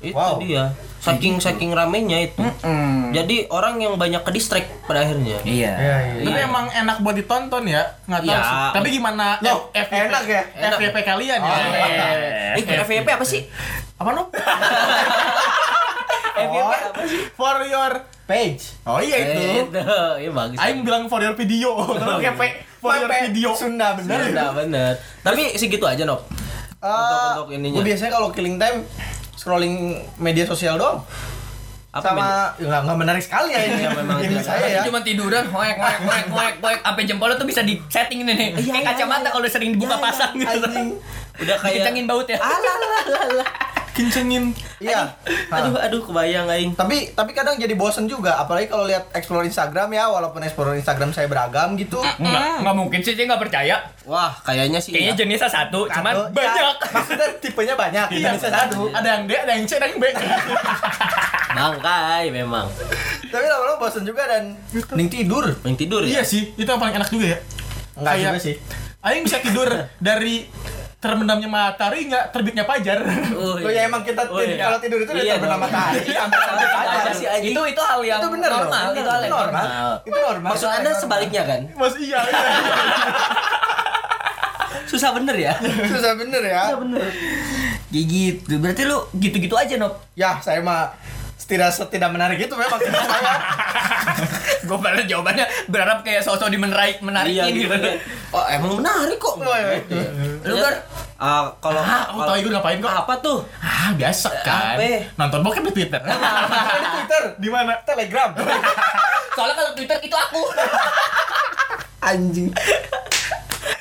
Itu 0.00 0.14
Wow. 0.14 0.38
dia. 0.38 0.72
Saking 1.02 1.34
saking 1.36 1.70
ramenya 1.70 2.14
itu. 2.22 2.38
Mm. 2.62 3.10
Jadi 3.10 3.50
orang 3.50 3.74
yang 3.76 3.94
banyak 3.94 4.22
ke 4.22 4.30
distract 4.30 4.70
pada 4.86 5.02
akhirnya. 5.02 5.42
Iya. 5.42 5.72
Iya 5.74 5.96
iya. 6.14 6.22
Tapi 6.24 6.40
emang 6.40 6.66
enak 6.68 6.96
buat 6.98 7.12
ditonton 7.12 7.66
ya, 7.66 7.82
nggak 8.06 8.22
tahu 8.22 8.30
Iya. 8.30 8.38
sih. 8.40 8.56
Tapi 8.70 8.88
gimana 8.88 9.26
Loh, 9.40 9.66
F- 9.68 9.82
FYP 9.84 9.92
enak 10.06 10.22
ya? 10.24 10.42
Enak. 10.62 10.78
FYP 10.78 10.96
kalian 11.02 11.38
ya? 11.38 11.54
Eh, 12.54 12.78
FYP 12.80 13.08
apa 13.10 13.24
sih? 13.24 13.42
Apa 13.96 14.10
no? 14.12 14.30
FYP 16.34 16.54
apa 16.70 17.02
sih? 17.04 17.20
For 17.32 17.56
your 17.64 17.92
Page. 18.22 18.62
Oh 18.84 18.96
iya 18.96 19.16
itu. 19.18 19.34
Eh, 19.34 19.66
Itu, 19.66 19.82
iya 20.16 20.30
bagus. 20.30 20.56
Aing 20.56 20.86
bilang 20.86 21.10
for 21.10 21.18
your 21.18 21.34
video. 21.34 21.74
Kalau 21.98 22.16
FYP 22.16 22.42
for 22.78 22.94
your 22.94 23.10
video. 23.10 23.50
Sunda 23.52 23.92
bener. 23.92 24.30
Bener, 24.30 24.48
bener. 24.54 24.92
Tapi 25.20 25.50
segitu 25.52 25.82
aja, 25.82 26.06
Nop. 26.06 26.22
Untuk- 26.78 27.26
untuk 27.36 27.48
ininya. 27.52 27.76
Gue 27.76 27.84
biasanya 27.84 28.12
kalau 28.12 28.30
killing 28.30 28.56
time 28.56 28.86
scrolling 29.42 29.98
media 30.22 30.46
sosial 30.46 30.78
doang. 30.78 31.02
Apa 31.92 32.08
sama 32.08 32.24
ya, 32.56 32.72
nggak 32.72 32.80
nggak 32.88 32.98
menarik 33.04 33.22
sekali 33.26 33.52
ya 33.52 33.60
ini. 33.68 33.84
Ya, 33.84 33.90
memang 33.92 34.16
ini 34.24 34.38
saya 34.40 34.64
ya. 34.64 34.80
cuma 34.86 35.04
tiduran, 35.04 35.44
hoek, 35.50 35.76
hoek, 35.76 35.98
hoek, 36.08 36.26
hoek, 36.32 36.54
hoek, 36.62 36.78
sampai 36.80 37.04
jempolnya 37.04 37.36
tuh 37.36 37.44
bisa 37.44 37.60
di 37.60 37.76
setting 37.90 38.24
ini 38.24 38.32
nih. 38.32 38.48
Iya, 38.56 38.72
Kayak 38.72 38.80
iya, 38.80 38.90
kacamata 38.94 39.28
iya. 39.28 39.30
kalau 39.34 39.44
sering 39.50 39.70
dibuka 39.76 39.96
pasang 40.00 40.32
gitu. 40.38 40.48
Anjing. 40.48 40.88
Udah 41.42 41.56
kayak 41.58 41.74
Dikencangin 41.84 42.04
baut 42.08 42.24
ya. 42.30 42.38
Alah, 42.40 42.56
alah, 42.56 43.02
alah, 43.02 43.22
alah. 43.28 43.48
Kencengin. 43.92 44.56
Iya. 44.80 45.14
Aduh, 45.52 45.76
aduh 45.78 46.00
kebayang 46.04 46.48
aing. 46.48 46.72
Tapi 46.74 47.12
tapi 47.12 47.36
kadang 47.36 47.60
jadi 47.60 47.72
bosen 47.76 48.08
juga, 48.08 48.40
apalagi 48.40 48.68
kalau 48.72 48.88
lihat 48.88 49.12
explore 49.12 49.44
Instagram 49.44 49.92
ya, 49.92 50.08
walaupun 50.08 50.40
explore 50.42 50.74
Instagram 50.76 51.12
saya 51.12 51.28
beragam 51.28 51.76
gitu. 51.76 52.00
Enggak, 52.18 52.64
enggak 52.64 52.76
mungkin 52.76 53.00
sih, 53.04 53.12
saya 53.12 53.28
nggak 53.28 53.42
percaya. 53.48 53.76
Wah, 54.08 54.34
kayaknya 54.42 54.82
sih 54.82 54.90
Kayaknya 54.90 55.14
iya. 55.14 55.20
jenisnya 55.20 55.50
satu, 55.52 55.86
cuman 55.86 56.12
Satu, 56.12 56.34
banyak. 56.34 56.74
Ya, 56.82 56.90
maksudnya 56.90 57.28
tipenya 57.38 57.74
banyak, 57.78 58.06
Iya, 58.10 58.28
bisa 58.34 58.48
satu. 58.50 58.90
Ada 58.90 59.08
yang 59.08 59.22
D, 59.28 59.32
ada 59.36 59.52
yang 59.54 59.64
C, 59.68 59.72
ada 59.78 59.86
yang 59.86 59.98
B. 60.00 60.04
bangkai 61.52 62.24
memang. 62.32 62.66
Tapi 63.28 63.46
lama-lama 63.46 63.76
bosen 63.78 64.02
juga 64.04 64.24
dan 64.26 64.56
mending 64.72 65.10
tidur. 65.22 65.44
Yang 65.62 65.76
tidur 65.86 66.00
ya? 66.04 66.10
iya 66.18 66.22
sih, 66.24 66.52
itu 66.56 66.68
yang 66.68 66.80
paling 66.80 66.96
enak 66.96 67.08
juga 67.12 67.36
ya. 67.36 67.38
Enggak 67.96 68.14
juga 68.18 68.40
sih. 68.40 68.56
Aing 69.02 69.26
bisa 69.26 69.38
tidur 69.42 69.68
dari 69.98 70.46
terbenamnya 71.02 71.50
matahari 71.50 72.06
nggak 72.06 72.30
terbitnya 72.30 72.62
fajar. 72.62 73.02
Oh, 73.34 73.58
Oh 73.58 73.66
ya 73.66 73.84
emang 73.84 74.00
kita 74.00 74.22
Oh, 74.24 74.38
tidur- 74.38 74.54
iya. 74.54 74.64
kalau 74.64 74.78
tidur 74.78 74.98
itu 74.98 75.10
udah 75.10 75.18
Iya 75.20 75.34
terbenam 75.34 75.58
matahari 75.58 75.98
sampai 76.06 76.38
sampai 76.38 77.12
sih 77.12 77.26
anjing. 77.26 77.50
Itu 77.50 77.62
itu 77.66 77.82
hal 77.82 78.00
yang 78.00 78.20
Itu 78.22 78.28
bener 78.30 78.48
loh. 78.48 78.58
normal, 78.62 78.86
itu 78.88 79.02
hal 79.04 79.20
yang 79.20 79.34
normal. 79.34 79.64
normal. 79.66 79.92
Itu 80.00 80.18
normal. 80.22 80.50
Maksud 80.54 80.68
Anda 80.70 80.90
sebaliknya 80.94 81.42
kan? 81.42 81.60
Mas 81.74 81.94
iya, 81.98 82.20
iya. 82.22 82.38
Susah 84.84 85.10
bener 85.10 85.34
ya? 85.34 85.54
normal. 85.56 85.88
Susah 85.90 86.12
bener 86.14 86.42
ya. 86.44 86.62
Kayak 87.88 88.06
gitu. 88.06 88.52
Berarti 88.56 88.82
lu 88.84 88.98
gitu-gitu 89.14 89.54
aja, 89.54 89.74
Nop. 89.76 89.98
Ya, 90.14 90.38
saya 90.38 90.60
mah 90.60 90.92
tidak 91.44 91.68
tidak 91.88 92.08
menarik 92.08 92.38
itu 92.38 92.52
memang 92.52 92.78
saya. 92.78 93.34
Gue 94.62 94.78
balas 94.78 95.04
jawabannya 95.04 95.44
berharap 95.66 96.00
kayak 96.00 96.22
sosok 96.22 96.48
di 96.48 96.56
menarik 96.56 96.98
menarikin 96.98 97.42
Iya 97.42 97.46
gitu. 97.48 97.66
gitu. 97.68 97.90
Oh, 98.30 98.44
emang 98.46 98.78
menarik 98.78 99.18
kok. 99.18 99.34
Oh, 99.36 99.50
iya. 99.50 99.82
Lu 100.42 100.56
kan 100.56 100.74
Ah, 101.16 101.46
kalau 101.58 101.78
Ah, 101.78 102.10
aku 102.10 102.18
tahu 102.20 102.36
Igun 102.36 102.52
ngapain 102.52 102.78
kok. 102.78 102.90
apa 102.90 103.14
tuh? 103.18 103.46
Ah, 103.56 103.90
biasa 103.92 104.28
kan. 104.42 104.74
Apa? 104.74 105.14
Nonton 105.14 105.40
bokep 105.40 105.62
di 105.64 105.72
Twitter. 105.72 106.02
di 106.02 106.88
Twitter, 106.92 107.22
di 107.38 107.48
mana? 107.48 107.78
Telegram. 107.82 108.34
soalnya 109.34 109.54
kalau 109.54 109.70
Twitter 109.72 109.98
itu 109.98 110.16
aku. 110.16 110.42
Anjing. 112.00 112.50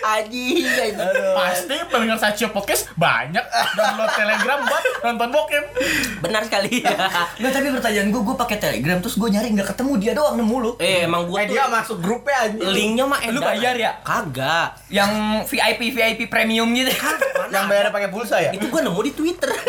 Aji, 0.01 0.65
Pasti 1.31 1.75
pendengar 1.87 2.17
Sacio 2.17 2.49
Podcast 2.49 2.89
banyak 2.93 3.45
download 3.71 4.11
Telegram 4.11 4.59
buat 4.59 4.83
nonton 5.03 5.29
bokep. 5.29 5.65
benar 6.19 6.41
sekali. 6.41 6.81
Nggak, 7.37 7.51
tapi 7.51 7.67
pertanyaan 7.69 8.09
gue, 8.09 8.21
gue 8.21 8.35
pakai 8.35 8.57
Telegram 8.57 8.97
terus 8.97 9.15
gue 9.15 9.29
nyari 9.29 9.47
nggak 9.51 9.69
ketemu 9.71 9.91
dia 9.97 10.11
doang 10.11 10.35
nemu 10.35 10.55
lu. 10.57 10.71
eh, 10.77 11.05
emang 11.05 11.25
gua 11.25 11.41
Eh 11.41 11.47
dia 11.47 11.65
masuk 11.67 11.97
grupnya 11.99 12.49
anjing. 12.49 12.65
linknya 12.67 13.05
mah 13.05 13.19
Lu 13.27 13.39
bayar 13.39 13.75
ya? 13.75 13.91
Kagak. 14.01 14.81
Yang 14.87 15.11
VIP 15.47 15.81
VIP 15.91 16.19
premium 16.27 16.67
gitu. 16.71 16.89
Yang 17.47 17.65
bayar 17.67 17.85
pakai 17.89 18.09
pulsa 18.09 18.41
ya? 18.41 18.51
Itu 18.51 18.67
gua 18.67 18.81
nemu 18.81 19.01
di 19.01 19.11
Twitter. 19.11 19.51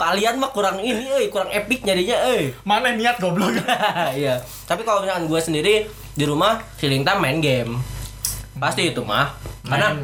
Kalian 0.00 0.40
mah 0.40 0.50
kurang 0.50 0.80
ini, 0.80 1.04
eh, 1.06 1.28
kurang 1.28 1.52
epic 1.52 1.84
nyarinya, 1.84 2.16
eh. 2.32 2.56
Mana 2.64 2.90
niat 2.90 3.20
goblok? 3.20 3.52
Iya. 4.16 4.40
Tapi 4.64 4.82
kalau 4.82 5.04
misalkan 5.04 5.28
gue 5.28 5.40
sendiri 5.40 5.74
di 6.20 6.28
rumah 6.28 6.60
time 6.76 7.16
main 7.16 7.40
game. 7.40 7.80
Pasti 8.60 8.92
itu 8.92 9.00
mah. 9.00 9.32
Karena 9.64 9.96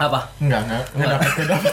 apa? 0.00 0.32
Enggak, 0.40 0.64
enggak. 0.64 0.84
Enggak 0.96 1.08
dapat 1.12 1.28
enggak 1.28 1.48
dapat. 1.52 1.72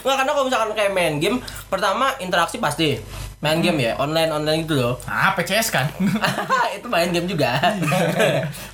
Nggak, 0.00 0.16
karena 0.22 0.30
kalau 0.32 0.44
misalkan 0.48 0.70
kayak 0.72 0.92
main 0.96 1.14
game, 1.20 1.36
pertama 1.68 2.16
interaksi 2.24 2.56
pasti. 2.56 2.96
Main 3.42 3.58
game 3.58 3.82
ya, 3.82 3.98
online 3.98 4.30
online 4.30 4.62
gitu 4.64 4.78
loh. 4.78 4.94
Ah, 5.10 5.34
PCS 5.34 5.74
kan. 5.74 5.90
itu 6.78 6.86
main 6.86 7.10
game 7.10 7.26
juga. 7.26 7.58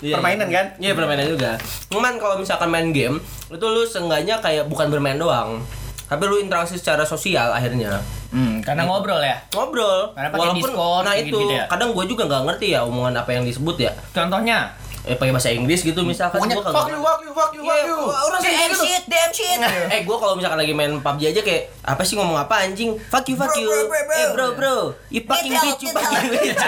Iya, 0.04 0.20
Permainan 0.20 0.52
iya. 0.52 0.56
kan? 0.60 0.66
Iya, 0.76 0.92
permainan 0.92 1.26
juga. 1.32 1.50
Cuman 1.88 2.20
kalau 2.20 2.36
misalkan 2.36 2.68
main 2.68 2.92
game, 2.92 3.16
itu 3.48 3.64
lu 3.64 3.82
seenggaknya 3.88 4.38
kayak 4.44 4.68
bukan 4.68 4.92
bermain 4.92 5.16
doang. 5.16 5.64
Tapi 6.06 6.22
lu 6.28 6.36
interaksi 6.36 6.76
secara 6.76 7.08
sosial 7.08 7.48
akhirnya. 7.56 8.04
Hmm, 8.28 8.60
karena 8.60 8.84
ngobrol 8.84 9.18
ya. 9.18 9.40
Ngobrol. 9.50 10.12
Karena 10.12 10.28
pakai 10.28 10.48
Discord, 10.54 11.02
nah 11.02 11.14
itu 11.16 11.32
gitu 11.32 11.48
ya. 11.48 11.64
kadang 11.64 11.96
gue 11.96 12.04
juga 12.04 12.28
nggak 12.28 12.42
ngerti 12.44 12.66
ya 12.72 12.84
omongan 12.84 13.14
apa 13.16 13.30
yang 13.32 13.42
disebut 13.42 13.76
ya. 13.78 13.92
Contohnya, 14.12 14.72
Eh 15.06 15.16
pakai 15.16 15.32
bahasa 15.32 15.48
Inggris 15.48 15.80
gitu 15.80 16.04
misalkan 16.04 16.36
Pokoknya 16.36 16.60
gua 16.60 16.68
fuck 16.68 16.84
you, 16.84 17.00
fuck 17.00 17.20
you, 17.24 17.32
fuck 17.32 17.50
you, 17.56 17.62
fuck 17.64 17.80
Iya, 17.80 17.88
you. 17.88 17.96
orang 17.96 18.40
damn 18.44 18.52
kayak 18.52 18.68
gitu. 18.68 18.84
shit, 18.84 19.04
damn 19.08 19.32
shit. 19.32 19.56
Eh, 19.88 20.00
gue 20.04 20.16
kalau 20.20 20.36
misalkan 20.36 20.60
lagi 20.60 20.74
main 20.76 21.00
PUBG 21.00 21.32
aja 21.32 21.40
kayak 21.40 21.62
apa 21.80 22.02
sih 22.04 22.12
ngomong 22.12 22.36
apa 22.36 22.60
anjing? 22.60 22.92
Fuck 23.08 23.24
you, 23.24 23.32
fuck 23.32 23.48
Bro, 23.48 23.56
you. 23.56 23.72
bro, 23.72 23.88
bro, 23.88 24.04
bro. 24.04 24.12
Eh, 24.12 24.26
bro, 24.28 24.46
bro. 24.52 24.76
You 25.08 25.20
fucking 25.24 25.54
bitch, 25.54 25.80
you 25.80 25.90
fucking 25.96 26.28
bitch. 26.28 26.60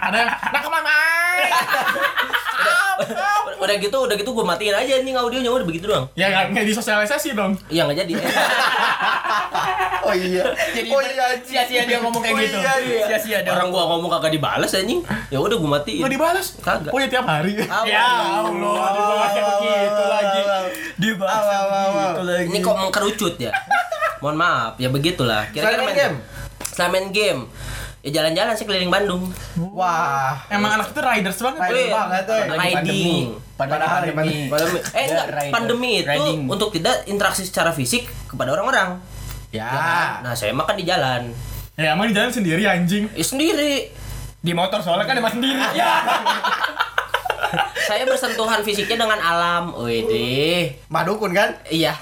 Ada 0.00 0.20
nak 0.24 0.60
ke 0.62 0.70
mana? 0.72 0.94
udah, 2.98 3.16
udah 3.64 3.74
gitu, 3.76 3.96
udah 3.98 4.14
gitu 4.14 4.30
gue 4.30 4.44
matiin 4.44 4.72
aja 4.72 4.92
anjing 4.96 5.14
audionya 5.14 5.50
udah 5.50 5.66
begitu 5.66 5.86
doang. 5.86 6.06
Ya 6.12 6.28
nggak 6.28 6.52
nggak 6.52 6.66
disosialisasi 6.66 7.32
dong. 7.32 7.52
Iya 7.68 7.84
nggak 7.84 7.98
jadi. 8.02 8.12
Oh 10.06 10.14
iya. 10.14 10.44
Jadi 10.70 10.86
Oh 10.86 11.02
iya 11.02 11.34
sia-sia 11.42 11.82
dia 11.82 11.98
ngomong 11.98 12.22
kayak 12.22 12.34
Oh 12.34 12.38
gitu. 12.38 12.58
iya, 12.62 12.72
iya. 12.78 13.04
Sia-sia 13.10 13.38
dia 13.42 13.50
Orang 13.50 13.74
gua 13.74 13.90
ngomong 13.90 14.06
kagak 14.08 14.38
dibalas 14.38 14.70
anjing. 14.70 15.02
Ya 15.28 15.42
udah 15.42 15.58
gue 15.58 15.66
matiin. 15.66 15.98
Nggak 15.98 16.14
dibalas. 16.14 16.46
Kagak. 16.62 16.92
Oh 16.94 16.98
ya 17.02 17.08
tiap 17.10 17.26
hari. 17.26 17.58
Ah, 17.66 17.82
Ya 17.90 18.06
Allah, 18.38 18.86
dibahasnya 18.94 19.42
begitu 19.58 20.02
lagi. 20.06 20.40
Dibahas 20.96 21.42
Aw, 21.42 21.50
aw, 21.50 21.66
aw, 21.66 21.74
aw. 21.74 21.90
gitu 21.90 22.22
lagi. 22.22 22.46
Ini 22.46 22.58
kok 22.62 22.76
mengkerucut 22.78 23.34
ya? 23.36 23.50
Mohon 24.22 24.36
maaf, 24.38 24.72
ya 24.78 24.88
begitulah. 24.88 25.42
Selain 25.50 25.74
main 25.76 25.92
game? 25.92 26.16
Selain 26.62 26.90
main 26.94 27.08
game. 27.10 27.40
Ya 28.06 28.22
jalan-jalan 28.22 28.54
sih 28.54 28.62
keliling 28.62 28.86
Bandung. 28.86 29.34
Wah. 29.74 30.38
Emang 30.46 30.78
anak 30.78 30.94
itu 30.94 31.02
riders 31.02 31.42
banget. 31.42 31.58
Rider 31.58 31.74
Wih, 31.74 31.90
banget, 31.90 32.24
eh. 32.30 32.42
Riding. 32.54 33.24
Padahal 33.58 34.02
pandemi. 34.06 34.46
Pandemi. 34.46 34.78
Eh 34.78 34.94
Ya, 34.94 35.02
enggak, 35.10 35.26
rider. 35.34 35.50
pandemi 35.50 35.90
itu 35.98 36.10
Riding. 36.14 36.40
untuk 36.46 36.68
tidak 36.70 37.02
interaksi 37.10 37.42
secara 37.42 37.74
fisik 37.74 38.06
kepada 38.30 38.54
orang-orang. 38.54 39.02
Ya. 39.50 40.22
Nah, 40.22 40.38
saya 40.38 40.54
makan 40.54 40.78
di 40.78 40.86
jalan. 40.86 41.34
Ya 41.74 41.98
emang 41.98 42.06
di 42.06 42.14
jalan 42.14 42.30
sendiri 42.30 42.62
anjing. 42.62 43.10
Ya 43.10 43.26
sendiri. 43.26 43.90
Di 44.38 44.52
motor 44.54 44.78
soalnya 44.86 45.10
kan 45.10 45.18
emang 45.18 45.34
sendiri. 45.34 45.58
Ya. 45.74 46.06
saya 47.90 48.06
bersentuhan 48.06 48.62
fisiknya 48.62 49.02
dengan 49.02 49.18
alam. 49.18 49.74
Wede. 49.82 50.78
Madukun 50.86 51.34
kan? 51.34 51.58
Iya. 51.66 51.98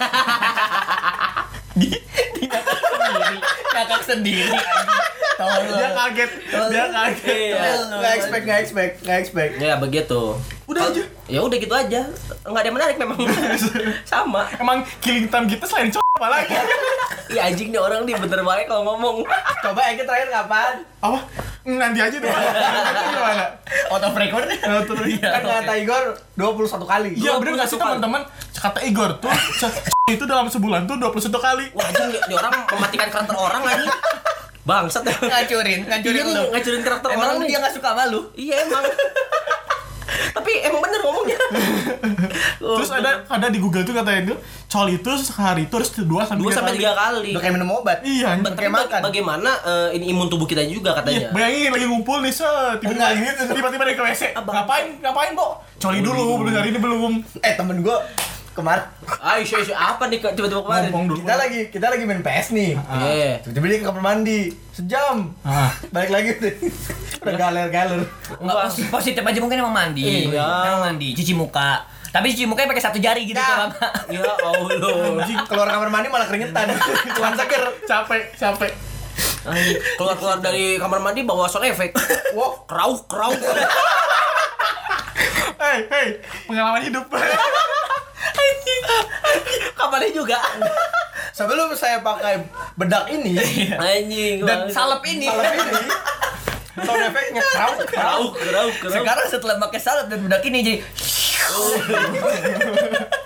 sendiri. 1.72 3.36
Kakak 3.72 4.02
sendiri 4.04 4.52
anjing. 4.52 5.13
Tolong. 5.34 5.64
Dia 5.78 5.90
kaget. 5.90 6.30
Dia 6.70 6.86
kaget. 6.90 7.26
Iya. 7.34 7.70
Nggak 7.90 8.12
expect, 8.18 8.44
nggak 8.46 8.60
expect, 8.62 8.92
nggak 9.02 9.18
expect. 9.18 9.52
Ya 9.58 9.74
begitu. 9.78 10.22
Udah 10.64 10.82
aja. 10.88 11.02
Ya 11.28 11.40
udah 11.44 11.56
gitu 11.60 11.74
aja. 11.74 12.00
Enggak 12.44 12.60
ada 12.64 12.68
yang 12.68 12.76
menarik 12.76 12.96
memang. 12.96 13.18
Sama. 14.10 14.48
Emang 14.56 14.84
killing 15.02 15.28
time 15.28 15.46
kita 15.48 15.64
selain 15.68 15.90
cowok 15.92 16.14
apa 16.20 16.28
lagi? 16.40 16.54
Iya 17.24 17.50
anjing 17.50 17.72
nih 17.72 17.80
orang 17.80 18.04
nih 18.04 18.14
bener 18.20 18.44
banget 18.44 18.68
kalau 18.68 18.84
ngomong. 18.84 19.24
Coba 19.64 19.80
yang 19.88 19.96
terakhir 19.96 20.28
kapan? 20.28 20.84
Apa? 21.00 21.18
Nanti 21.64 21.98
aja 22.04 22.16
deh. 22.20 22.28
Nanti 22.28 23.00
gimana? 23.16 23.44
Auto 23.88 24.08
record. 24.12 24.44
Auto 24.44 24.92
record. 24.92 25.32
Kan 25.32 25.42
kata 25.42 25.72
Igor 25.80 26.04
21 26.36 26.84
kali. 26.84 27.10
Iya 27.16 27.40
bener 27.40 27.64
gak 27.64 27.68
sih 27.72 27.80
21 27.80 27.80
kali. 27.80 27.88
teman-teman? 27.96 28.22
Kata 28.60 28.78
Igor 28.84 29.10
tuh 29.24 29.32
itu 30.12 30.24
dalam 30.28 30.52
sebulan 30.52 30.84
tuh 30.84 31.00
21 31.00 31.32
kali. 31.32 31.64
Wah 31.72 31.88
anjing 31.88 32.08
nih, 32.12 32.20
nih 32.28 32.36
orang 32.36 32.52
mematikan 32.68 33.08
karakter 33.08 33.36
orang 33.40 33.60
anjing. 33.72 33.88
Bangsat 34.64 35.02
ya. 35.02 35.12
Ngancurin, 35.14 35.80
ngancurin 35.84 36.16
Iya 36.18 36.32
lu. 36.34 36.42
ngacurin 36.50 36.80
karakter 36.80 37.08
orang 37.10 37.20
Emang 37.20 37.36
nih. 37.38 37.48
dia 37.50 37.58
gak 37.60 37.74
suka 37.74 37.88
sama 37.90 38.04
lu? 38.08 38.20
Iya 38.34 38.64
emang. 38.64 38.84
Tapi 40.34 40.52
emang 40.62 40.80
bener 40.80 41.00
ngomongnya. 41.00 41.38
Terus 42.74 42.90
ada 42.90 43.22
ada 43.24 43.46
di 43.46 43.58
Google 43.58 43.82
tuh 43.82 43.92
katanya 43.92 44.20
itu 44.24 44.34
coli 44.66 44.96
itu 44.96 45.10
sehari 45.16 45.66
itu 45.66 45.74
harus 45.74 45.90
2 45.90 46.00
sampai 46.00 46.40
dua 46.40 46.50
3 46.50 46.56
sampai 46.56 46.72
tiga 46.74 46.92
kali. 46.92 47.30
Udah 47.30 47.40
kayak 47.40 47.54
minum 47.54 47.70
obat. 47.72 47.98
Iya, 48.00 48.28
kayak 48.38 48.56
bag- 48.72 48.88
makan. 48.88 49.00
bagaimana 49.04 49.50
eh, 49.62 49.88
ini 49.94 50.10
imun 50.10 50.26
tubuh 50.26 50.44
kita 50.44 50.64
juga 50.64 50.90
Iya, 50.90 50.98
katanya. 50.98 51.28
bayangin 51.30 51.70
lagi 51.70 51.86
ngumpul 51.86 52.18
nih 52.20 52.32
set 52.32 52.48
tiba-tiba 52.78 53.10
gitu. 53.14 53.42
tiba-tiba 53.52 53.82
dari 53.84 53.94
ke 53.94 54.02
WC. 54.02 54.22
Ngapain? 54.34 54.86
Ngapain, 54.98 55.30
Kok? 55.34 55.50
Coli 55.78 55.98
dulu, 56.00 56.22
belum 56.40 56.52
hari 56.52 56.68
ini 56.70 56.78
belum. 56.78 57.12
Eh 57.38 57.52
temen 57.54 57.76
gua 57.80 58.00
kemarin 58.54 58.86
Ah, 59.18 59.36
isu 59.36 59.58
isu 59.58 59.70
apa 59.70 60.06
nih 60.06 60.18
Kak? 60.18 60.32
tiba-tiba 60.32 60.62
kemarin? 60.62 60.88
Ngomong 60.88 61.06
dulu. 61.06 61.18
kita 61.20 61.34
lagi 61.34 61.60
kita 61.68 61.86
lagi 61.86 62.02
main 62.02 62.20
PS 62.20 62.46
nih. 62.50 62.72
Iya. 62.78 63.32
Tiba-tiba 63.40 63.66
dia 63.66 63.78
ke 63.78 63.84
kamar 63.84 64.02
mandi 64.04 64.38
sejam. 64.70 65.16
Ah. 65.40 65.74
Balik 65.90 66.10
lagi 66.10 66.28
udah, 66.34 66.52
udah 67.20 67.34
galer-galer. 67.34 68.00
Enggak 68.36 68.56
pos- 68.64 68.88
positif 68.92 69.20
aja 69.20 69.38
mungkin 69.38 69.58
emang 69.58 69.74
mandi. 69.74 70.30
Iya. 70.30 70.46
Emang 70.64 70.82
mandi, 70.86 71.12
cuci 71.12 71.32
muka. 71.32 71.82
Tapi 72.08 72.30
cuci 72.30 72.46
mukanya 72.46 72.70
pakai 72.70 72.84
satu 72.84 72.98
jari 72.98 73.22
gitu 73.24 73.34
Ya. 73.34 73.66
sama. 73.66 73.74
Ya 74.08 74.22
Allah. 74.22 75.18
Anjing, 75.18 75.38
keluar 75.44 75.66
kamar 75.66 75.90
mandi 75.90 76.06
malah 76.06 76.24
keringetan. 76.24 76.70
Cuman 77.18 77.34
seger. 77.34 77.62
Capek, 77.84 78.22
capek. 78.32 78.70
Anjing, 79.44 79.76
Keluar-keluar 79.94 80.38
dari 80.38 80.78
kamar 80.78 81.02
mandi 81.02 81.20
bawa 81.20 81.44
sound 81.44 81.66
efek. 81.66 81.90
Wow, 82.32 82.62
Kerauh, 82.64 83.02
kerauh. 83.04 83.34
Hei, 85.56 85.80
hei, 85.88 86.08
pengalaman 86.44 86.82
hidup. 86.82 87.08
Kamarnya 89.78 90.10
juga. 90.12 90.38
sebelum 91.34 91.74
saya 91.74 91.98
pakai 91.98 92.46
bedak 92.78 93.10
ini, 93.10 93.34
Anjing. 93.74 94.46
Dan 94.46 94.70
salep 94.70 95.02
ini. 95.06 95.26
kalau 95.26 95.42
ini 95.42 95.90
sound 96.74 97.06
efeknya 97.06 97.42
kerau 97.54 97.72
kerauh, 97.86 98.28
kerauh, 98.34 98.70
kerauh. 98.82 98.94
Sekarang 98.98 99.26
setelah 99.30 99.56
pakai 99.62 99.78
salep 99.78 100.06
dan 100.10 100.26
bedak 100.26 100.42
ini 100.42 100.58
jadi 100.58 100.76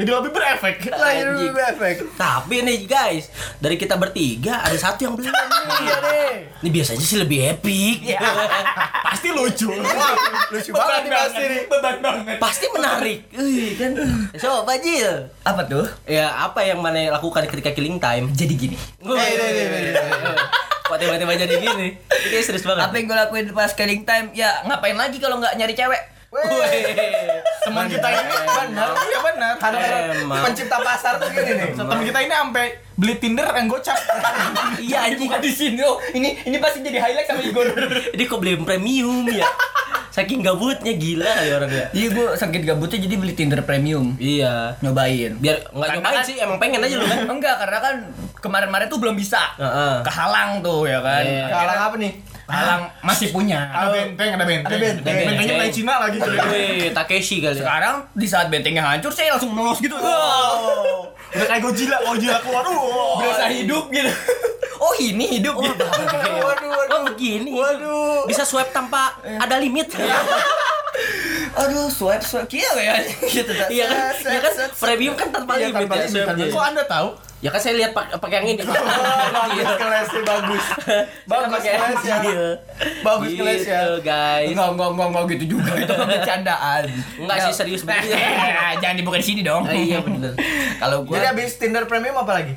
Jadi 0.00 0.10
lebih 0.16 0.32
berefek. 0.32 0.76
Lahir 0.96 1.28
Anjing. 1.28 1.52
lebih 1.52 1.64
efek. 1.76 1.94
Tapi 2.16 2.56
nih 2.64 2.78
guys, 2.88 3.28
dari 3.60 3.76
kita 3.76 4.00
bertiga 4.00 4.64
ada 4.64 4.72
satu 4.80 5.04
yang 5.04 5.12
belum 5.12 5.28
nih. 5.28 5.60
Iya 5.84 5.96
deh. 6.00 6.34
Ini 6.64 6.68
biasanya 6.72 7.04
sih 7.04 7.18
lebih 7.20 7.38
epic. 7.52 8.16
Pasti 9.12 9.28
lucu. 9.28 9.68
Lucu 9.68 10.70
banget 10.72 11.02
nih 11.04 11.12
pasti 11.12 11.42
nih. 11.44 11.60
Beban 11.68 11.96
banget. 12.00 12.36
Pasti 12.40 12.66
menarik. 12.72 13.18
Wih, 13.36 13.76
kan. 13.76 13.92
So, 14.38 14.64
Pak 14.64 14.80
Jil. 14.80 15.28
Apa 15.44 15.66
tuh? 15.68 15.84
Ya, 16.08 16.32
apa 16.32 16.64
yang 16.64 16.80
mana 16.80 17.12
lakukan 17.12 17.44
ketika 17.50 17.76
killing 17.76 18.00
time? 18.00 18.32
Jadi 18.32 18.54
gini. 18.56 18.76
Eh, 19.04 19.10
eh, 19.10 19.92
eh, 19.92 20.36
Kok 20.86 20.98
tiba-tiba 20.98 21.34
jadi 21.36 21.54
gini? 21.58 21.88
Ini 22.00 22.38
serius 22.42 22.64
banget. 22.66 22.88
Apa 22.88 22.94
yang 22.98 23.06
gue 23.06 23.18
lakuin 23.18 23.46
pas 23.52 23.70
killing 23.74 24.02
time? 24.02 24.32
Ya 24.32 24.62
ngapain 24.66 24.96
lagi 24.96 25.22
kalau 25.22 25.38
nggak 25.38 25.54
nyari 25.54 25.74
cewek? 25.74 26.19
Teman 27.60 27.84
kita 27.90 28.06
ini 28.06 28.34
benar. 28.46 28.88
Iya 28.94 29.18
benar. 29.20 29.52
Emang. 30.14 30.42
Pencipta 30.46 30.78
pasar 30.78 31.18
tuh 31.18 31.26
gini 31.28 31.58
nih. 31.58 31.74
Teman 31.74 31.98
kita 32.00 32.18
ini 32.22 32.30
sampai 32.32 32.66
beli 32.94 33.14
Tinder 33.18 33.50
yang 33.50 33.66
gocap. 33.66 33.98
Iya 34.80 35.10
anjing. 35.10 35.26
Bukan 35.26 35.42
di 35.42 35.50
sini. 35.50 35.82
Oh, 35.82 35.98
ini 36.14 36.38
ini 36.40 36.56
pasti 36.56 36.80
jadi 36.80 37.02
highlight 37.02 37.26
sama 37.26 37.42
Igor. 37.42 37.66
Ini 38.14 38.22
kok 38.24 38.38
beli 38.38 38.54
premium 38.58 39.26
ya? 39.26 39.44
Saking 40.10 40.42
gabutnya 40.42 40.94
gila 40.94 41.26
kali 41.28 41.50
orang 41.52 41.70
ya. 41.70 41.86
Iya 41.90 42.06
gue 42.10 42.26
sakit 42.34 42.62
gabutnya 42.64 42.98
jadi 43.00 43.14
beli 43.16 43.34
Tinder 43.34 43.60
premium. 43.62 44.14
Iya. 44.16 44.78
Nyobain. 44.80 45.34
Biar 45.36 45.66
nggak 45.66 45.88
Karena 45.88 45.98
nyobain 46.00 46.16
kan- 46.16 46.26
sih, 46.26 46.36
emang 46.38 46.58
pengen 46.58 46.80
aja 46.80 46.94
lu 46.94 47.04
kan. 47.04 47.18
Enggak, 47.26 47.56
karena 47.58 47.78
kan 47.80 47.94
kemarin-kemarin 48.40 48.86
tuh 48.86 48.98
belum 48.98 49.14
bisa. 49.14 49.42
Heeh. 49.54 49.94
Kehalang 50.02 50.62
tuh 50.62 50.86
ya 50.86 51.02
kan. 51.02 51.22
Iya. 51.22 51.44
Kalah 51.48 51.76
apa 51.90 51.96
nih? 51.98 52.12
Kehalang 52.50 52.82
masih 53.00 53.30
punya. 53.30 53.60
Ada 53.70 53.88
benteng, 53.94 54.30
ada 54.34 54.44
benteng. 54.44 54.66
Ada 54.68 54.76
benteng. 54.76 55.14
Bentengnya 55.22 55.54
dari 55.56 55.70
Cina 55.70 55.94
lagi. 55.96 56.18
Wih, 56.18 56.90
Takeshi 56.90 57.36
kali. 57.38 57.54
ya. 57.54 57.62
Sekarang 57.62 57.96
di 58.10 58.26
saat 58.26 58.50
bentengnya 58.50 58.82
hancur 58.82 59.08
saya 59.08 59.38
langsung 59.38 59.54
melos 59.54 59.78
gitu. 59.78 59.94
Oh, 59.94 61.06
udah 61.34 61.46
kayak 61.46 61.62
Godzilla, 61.62 61.96
Godzilla 62.02 62.42
keluar. 62.42 62.66
Oh, 62.66 63.22
Berasa 63.22 63.46
hidup 63.48 63.86
gitu. 63.88 64.10
Oh 64.80 64.96
ini 64.96 65.36
hidup 65.36 65.60
gitu. 65.60 65.76
Waduh, 65.76 66.40
waduh. 66.72 66.72
Oh 66.88 67.00
begini. 67.12 67.52
Waduh. 67.52 68.24
Bisa 68.24 68.48
swipe 68.48 68.72
tanpa 68.72 69.12
ada 69.20 69.60
limit. 69.60 69.92
Aduh, 71.60 71.92
swipe 71.92 72.24
swipe 72.24 72.48
kia 72.48 72.64
ya 72.80 72.96
gitu. 73.28 73.52
Iya 73.68 73.84
kan? 73.92 74.14
Iya 74.24 74.38
kan? 74.40 74.52
Premium 74.72 75.14
kan 75.20 75.28
tanpa 75.28 75.60
Iya, 75.60 75.68
ya. 75.68 75.84
limit. 75.84 76.48
Kok 76.48 76.64
Anda 76.64 76.82
tahu? 76.88 77.08
Ya 77.40 77.48
kan 77.48 77.56
saya 77.56 77.72
lihat 77.74 77.96
pak- 77.96 78.12
pakai 78.14 78.44
yang 78.44 78.48
ini. 78.52 78.62
Bagus 79.32 79.68
kelasnya 79.72 80.20
bagus. 80.22 80.64
Bagus 81.32 81.62
kelasnya. 81.62 82.16
iya. 82.20 82.48
Bagus 83.00 83.32
kelas 83.32 83.62
ya. 83.62 83.80
Gitu, 83.80 83.94
guys. 84.04 84.52
Enggak, 84.52 84.68
enggak, 84.70 84.88
enggak, 84.92 85.08
enggak 85.08 85.24
gitu 85.32 85.44
juga. 85.56 85.72
Itu 85.72 85.92
kan 85.94 86.06
bercandaan. 86.12 86.82
Enggak 87.16 87.36
sih, 87.42 87.52
serius 87.56 87.82
begitu. 87.82 88.12
Jangan 88.76 88.96
dibuka 88.96 89.16
di 89.16 89.26
sini 89.26 89.40
dong. 89.40 89.64
Iya 89.64 89.98
bener. 90.00 90.36
Kalau 90.76 91.00
Jadi 91.02 91.08
gua 91.08 91.28
habis 91.32 91.50
Tinder 91.56 91.84
Premium 91.84 92.20
apa 92.20 92.32
lagi? 92.36 92.52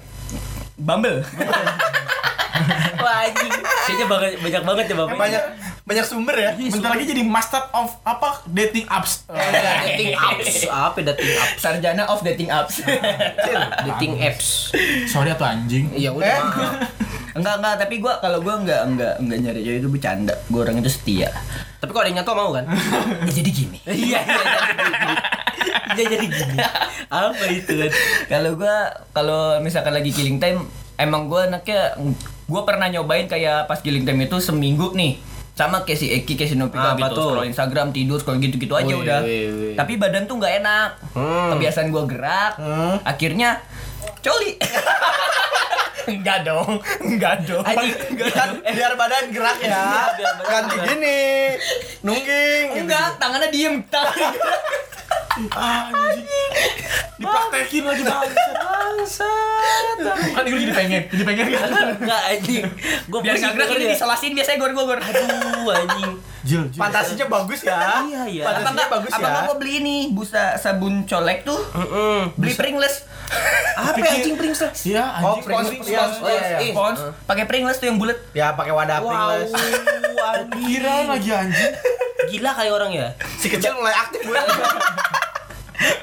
Bumble. 0.76 1.24
Wah 3.00 3.16
anjing. 3.24 3.52
Kayaknya 3.84 4.06
banyak, 4.06 4.32
banyak 4.40 4.64
banget 4.64 4.86
ya 4.86 4.96
Bapak. 4.96 5.16
Banyak 5.16 5.44
banyak 5.84 6.06
sumber 6.08 6.36
ya. 6.40 6.52
Bentar 6.56 6.96
lagi 6.96 7.04
jadi 7.04 7.24
master 7.28 7.60
of 7.76 7.92
apa 8.08 8.40
dating 8.48 8.88
apps. 8.96 9.28
dating 9.84 10.16
apps. 10.16 10.64
Apa 10.72 10.98
dating 11.04 11.32
apps? 11.36 11.60
Sarjana 11.60 12.04
of 12.08 12.24
dating 12.24 12.48
apps. 12.48 12.80
Dating 13.88 14.16
apps. 14.24 14.72
Sorry 15.12 15.36
atuh 15.36 15.44
anjing. 15.44 15.92
Iya 15.92 16.16
udah. 16.16 16.24
Eh? 16.24 16.42
enggak, 17.38 17.60
enggak, 17.60 17.76
tapi 17.84 18.00
gua 18.00 18.16
kalau 18.24 18.40
gua 18.40 18.64
enggak 18.64 18.82
enggak 18.88 19.14
enggak 19.20 19.38
nyari 19.44 19.60
cewek 19.60 19.80
itu 19.84 19.90
bercanda. 19.92 20.36
Gua 20.48 20.64
orang 20.64 20.80
itu 20.80 20.88
setia. 20.88 21.30
Tapi 21.84 21.92
kalau 21.92 22.04
ada 22.08 22.10
yang 22.16 22.18
nyatu 22.24 22.32
mau 22.32 22.52
kan? 22.56 22.66
Ya, 23.28 23.32
jadi 23.44 23.50
gini. 23.52 23.78
Iya 23.84 24.20
iya 24.24 24.40
jadi 24.40 24.88
gini. 24.88 25.16
Iya 26.00 26.06
jadi 26.16 26.26
gini. 26.32 26.56
Apa 27.12 27.46
itu 27.52 27.72
kan? 27.76 27.92
Kalau 28.32 28.52
gua 28.56 28.76
kalau 29.12 29.42
misalkan 29.60 29.92
lagi 29.92 30.16
killing 30.16 30.40
time 30.40 30.64
emang 30.96 31.28
gua 31.28 31.52
anaknya 31.52 32.00
gua 32.48 32.64
pernah 32.64 32.88
nyobain 32.88 33.28
kayak 33.28 33.68
pas 33.68 33.84
killing 33.84 34.08
time 34.08 34.24
itu 34.24 34.40
seminggu 34.40 34.96
nih 34.96 35.33
sama 35.54 35.82
kayak 35.82 35.96
si 35.96 36.10
Eki 36.12 36.34
kayak 36.34 36.50
si 36.50 36.56
Ah, 36.56 36.60
Novika 36.60 36.88
apa 36.90 36.98
gitu 37.00 37.14
tuh? 37.14 37.28
scroll 37.30 37.46
Instagram 37.46 37.88
tidur 37.90 38.18
scroll 38.18 38.40
gitu-gitu 38.40 38.74
aja 38.74 38.90
Wih, 38.90 39.00
udah 39.00 39.20
wih, 39.22 39.46
wih. 39.48 39.74
tapi 39.74 39.96
badan 39.96 40.26
tuh 40.26 40.36
nggak 40.36 40.54
enak 40.60 40.90
Hmm. 41.14 41.50
kebiasaan 41.52 41.88
gua 41.88 42.04
gerak 42.04 42.54
akhirnya 43.04 43.62
coli 44.20 44.58
enggak 46.06 46.44
dong 46.44 46.82
enggak 47.00 47.36
dong 47.44 47.64
Anjing. 47.64 47.96
Kan 48.28 48.50
biar 48.62 48.92
badan 48.94 49.24
gerak 49.30 49.56
ya. 49.58 50.12
Biar 50.12 50.36
Ganti 50.42 50.76
gini. 50.84 51.22
Nungging. 52.04 52.66
gitu. 52.68 52.80
enggak 52.84 53.16
tangannya 53.16 53.48
diem 53.48 53.80
tangan 53.88 54.34
Anjing. 55.34 56.50
Dipraktekin 57.16 57.84
lagi 57.84 58.04
bangsat. 58.04 58.54
Bangsat. 58.54 59.96
Kan 60.30 60.44
ini 60.46 60.58
jadi 60.62 60.74
pengen, 60.74 61.02
jadi 61.10 61.24
pengen 61.24 61.46
kan. 61.50 61.70
Enggak 61.96 62.22
anjing. 62.28 62.64
Gua 63.10 63.20
biar 63.20 63.36
nggak 63.36 63.54
gerak 63.54 63.70
ini 63.72 63.84
ya. 63.84 63.92
disolasin 63.94 64.32
biasanya 64.32 64.58
gor 64.60 64.72
gor 64.72 65.00
Aduh 65.00 65.68
anjing. 65.72 66.12
Jil, 66.44 66.68
Jil. 66.68 66.78
Fantasinya 66.78 67.26
bagus 67.32 67.60
ya. 67.62 68.04
Iya, 68.04 68.22
iya. 68.28 68.44
apa 68.44 68.50
Fantasinya 68.52 68.72
enggak 68.76 68.90
bagus 68.92 69.10
apa 69.10 69.18
ya. 69.18 69.26
enggak 69.26 69.44
gua 69.44 69.58
beli 69.58 69.74
ini 69.80 69.98
busa 70.12 70.44
sabun 70.56 70.94
colek 71.04 71.40
tuh 71.44 71.60
Heeh. 71.72 72.20
beli 72.36 72.54
Pringles 72.54 72.96
Apa 73.74 73.98
anjing 73.98 74.36
Pringles? 74.36 74.62
Iya, 74.84 75.04
Oh, 75.18 75.34
anjing. 75.34 75.42
spons, 75.42 75.66
Pringles, 75.66 75.88
spons, 75.88 76.14
spons. 76.14 76.30
iya, 76.30 76.44
iya. 76.44 76.58
Eh, 76.60 76.70
Spons, 76.70 77.00
pakai 77.26 77.46
Pringles 77.48 77.78
tuh 77.80 77.88
yang 77.88 77.98
bulat 77.98 78.20
Ya 78.32 78.54
pakai 78.54 78.70
wadah 78.70 78.98
Wow, 79.00 79.08
Pringles. 79.10 79.50
anjing. 79.50 80.62
Kira 80.62 80.94
lagi 81.08 81.30
anjing. 81.32 81.74
Gila 82.30 82.52
kayak 82.52 82.72
orang 82.72 82.92
ya. 82.92 83.08
Si 83.34 83.48
kecil 83.48 83.74
mulai 83.74 83.96
aktif 83.96 84.22
gue. 84.22 84.38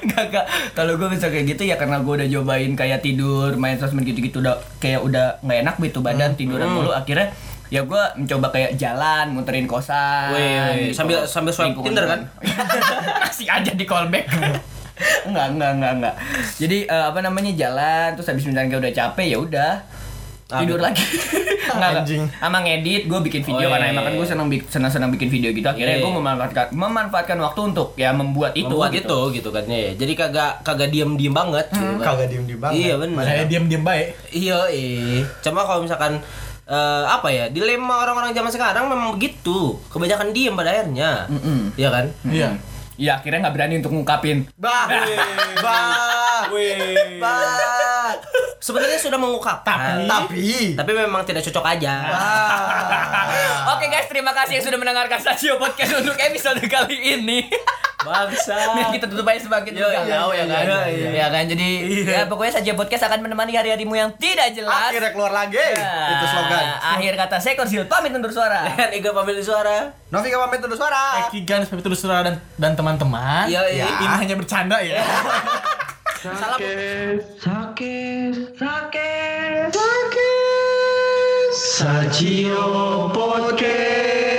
Enggak, 0.01 0.23
enggak. 0.27 0.45
Kalau 0.71 0.93
gue 0.95 1.07
bisa 1.09 1.27
kayak 1.27 1.45
gitu 1.47 1.63
ya 1.63 1.75
karena 1.75 1.99
gue 1.99 2.13
udah 2.13 2.27
cobain 2.29 2.71
kayak 2.71 2.99
tidur, 2.99 3.55
main 3.55 3.75
sosmed 3.75 4.03
gitu-gitu 4.03 4.39
udah 4.39 4.59
kayak 4.77 4.99
udah 4.99 5.39
nggak 5.41 5.57
enak 5.61 5.75
gitu 5.79 5.99
badan 5.99 6.33
tiduran 6.33 6.67
mulu 6.67 6.91
akhirnya 6.91 7.31
ya 7.67 7.81
gue 7.81 8.03
mencoba 8.17 8.51
kayak 8.51 8.75
jalan 8.75 9.31
muterin 9.31 9.63
kosan 9.63 10.27
Wih, 10.29 10.43
wih. 10.43 10.91
gitu. 10.91 10.99
Sambil- 10.99 11.23
sambil 11.23 11.55
swipe 11.55 11.79
Tinder 11.79 12.03
kan? 12.03 12.27
masih 13.23 13.47
aja 13.47 13.71
di 13.71 13.87
callback 13.87 14.27
enggak 15.27 15.45
enggak 15.49 15.71
enggak 15.73 15.91
enggak 15.95 16.15
jadi 16.59 16.77
eh, 16.83 17.05
apa 17.07 17.23
namanya 17.23 17.55
jalan 17.55 18.11
terus 18.13 18.27
habis 18.27 18.43
misalnya 18.43 18.75
udah 18.75 18.91
capek 18.91 19.25
ya 19.25 19.37
udah 19.39 19.71
tidur 20.51 20.77
lagi 20.77 20.99
enggak. 21.73 21.91
Anjing. 22.01 22.23
sama 22.33 22.57
ngedit 22.59 23.03
gue 23.05 23.19
bikin 23.21 23.41
Oh, 23.41 23.47
video 23.47 23.67
karena 23.67 23.85
iya, 23.85 23.91
emang 23.91 24.03
kan 24.03 24.11
iya. 24.11 24.19
gue 24.19 24.27
senang 24.27 24.47
senang 24.67 24.91
senang 24.91 25.09
bikin 25.09 25.27
video 25.27 25.49
gitu 25.49 25.63
akhirnya 25.63 25.95
Iya, 25.95 26.01
gue 26.01 26.09
iya. 26.09 26.19
memanfaatkan 26.19 26.65
memanfaatkan 26.71 27.37
waktu 27.39 27.59
untuk 27.65 27.87
ya 27.95 28.09
membuat 28.11 28.53
itu 28.53 28.67
Membuat 28.67 28.91
gitu. 28.91 29.19
itu 29.29 29.37
gitu 29.37 29.49
kan 29.49 29.63
ya. 29.65 29.91
Jadi 29.93 30.13
kagak 30.13 30.51
kagak 30.61 30.89
diam-diam 30.89 31.31
banget 31.31 31.65
gitu 31.69 31.93
kan. 31.97 32.05
Kagak 32.07 32.27
diem 32.27 32.43
diem 32.45 32.59
banget. 32.59 32.75
Iya 32.77 32.93
benar. 32.97 33.23
Saya 33.23 33.43
diam-diam 33.45 33.83
baik. 33.83 34.07
Iya, 34.29 34.57
eh. 34.67 35.21
Cuma 35.39 35.61
kalau 35.61 35.81
misalkan 35.81 36.21
eh, 36.63 37.03
apa 37.05 37.27
ya 37.27 37.45
dilema 37.47 37.99
orang-orang 37.99 38.31
zaman 38.31 38.47
sekarang 38.47 38.87
memang 38.87 39.13
begitu 39.13 39.75
kebanyakan 39.87 40.31
diem 40.31 40.53
pada 40.53 40.71
akhirnya 40.71 41.27
Mm-mm. 41.27 41.75
Iya 41.75 41.89
kan 41.89 42.05
Iya. 42.25 42.49
Ya 42.95 43.17
akhirnya 43.17 43.43
nggak 43.43 43.55
berani 43.55 43.75
untuk 43.77 43.91
ngungkapin. 43.91 44.45
Bah, 44.55 44.85
bah, 45.65 46.45
bah. 47.17 47.90
Sebenarnya 48.57 48.95
sudah 48.95 49.15
mengungkapkan 49.15 50.05
Tapi, 50.05 50.73
tapi 50.73 50.91
memang 50.91 51.21
tidak 51.23 51.41
cocok 51.41 51.65
aja. 51.67 51.93
Oke 53.71 53.85
guys, 53.87 54.07
terima 54.07 54.31
kasih 54.31 54.57
yang 54.57 54.65
sudah 54.65 54.77
mendengarkan 54.77 55.17
Sasio 55.17 55.55
Podcast 55.55 55.97
untuk 55.97 56.15
episode 56.15 56.61
kali 56.63 57.17
ini. 57.17 57.45
bangsa 58.01 58.57
Biar 58.75 58.89
kita 58.89 59.05
tutup 59.05 59.23
aja 59.23 59.37
sebagai 59.37 59.71
Yo, 59.71 59.85
iya, 59.85 60.01
tahu 60.17 60.33
ya 60.33 60.41
iya, 60.41 60.45
kan. 60.49 60.65
iya, 60.65 60.81
iya. 60.89 61.09
Ya 61.13 61.27
kan, 61.29 61.43
jadi 61.45 61.67
ya 62.01 62.23
pokoknya 62.25 62.51
Sasio 62.57 62.73
Podcast 62.73 63.05
akan 63.05 63.21
menemani 63.21 63.53
hari-harimu 63.53 63.93
yang 63.93 64.09
tidak 64.17 64.51
jelas. 64.51 64.89
akhirnya 64.89 65.13
keluar 65.13 65.29
lagi. 65.29 65.61
Ya, 65.61 66.17
Itu 66.17 66.25
slogan. 66.27 66.65
Akhir 66.81 67.13
kata 67.13 67.37
saya 67.37 67.53
Korsil 67.53 67.85
pamit 67.91 68.09
undur 68.11 68.33
suara. 68.33 68.65
dan 68.67 68.89
Ega 68.89 69.13
pamit 69.13 69.37
suara 69.39 69.93
Novika 70.09 70.37
pamit 70.39 70.59
untuk 70.59 70.75
suara. 70.75 71.29
Eki 71.29 71.45
Gans, 71.45 71.69
Pepi 71.69 71.81
Tulusura 71.81 72.25
dan 72.25 72.35
dan 72.57 72.73
teman-teman. 72.73 73.45
Iya, 73.47 73.61
iya. 73.69 73.85
Ini 74.01 74.15
hanya 74.17 74.35
bercanda 74.35 74.81
ya. 74.81 74.99
salam. 76.21 76.61
Sajio 81.53 83.09
Podcast. 83.13 84.30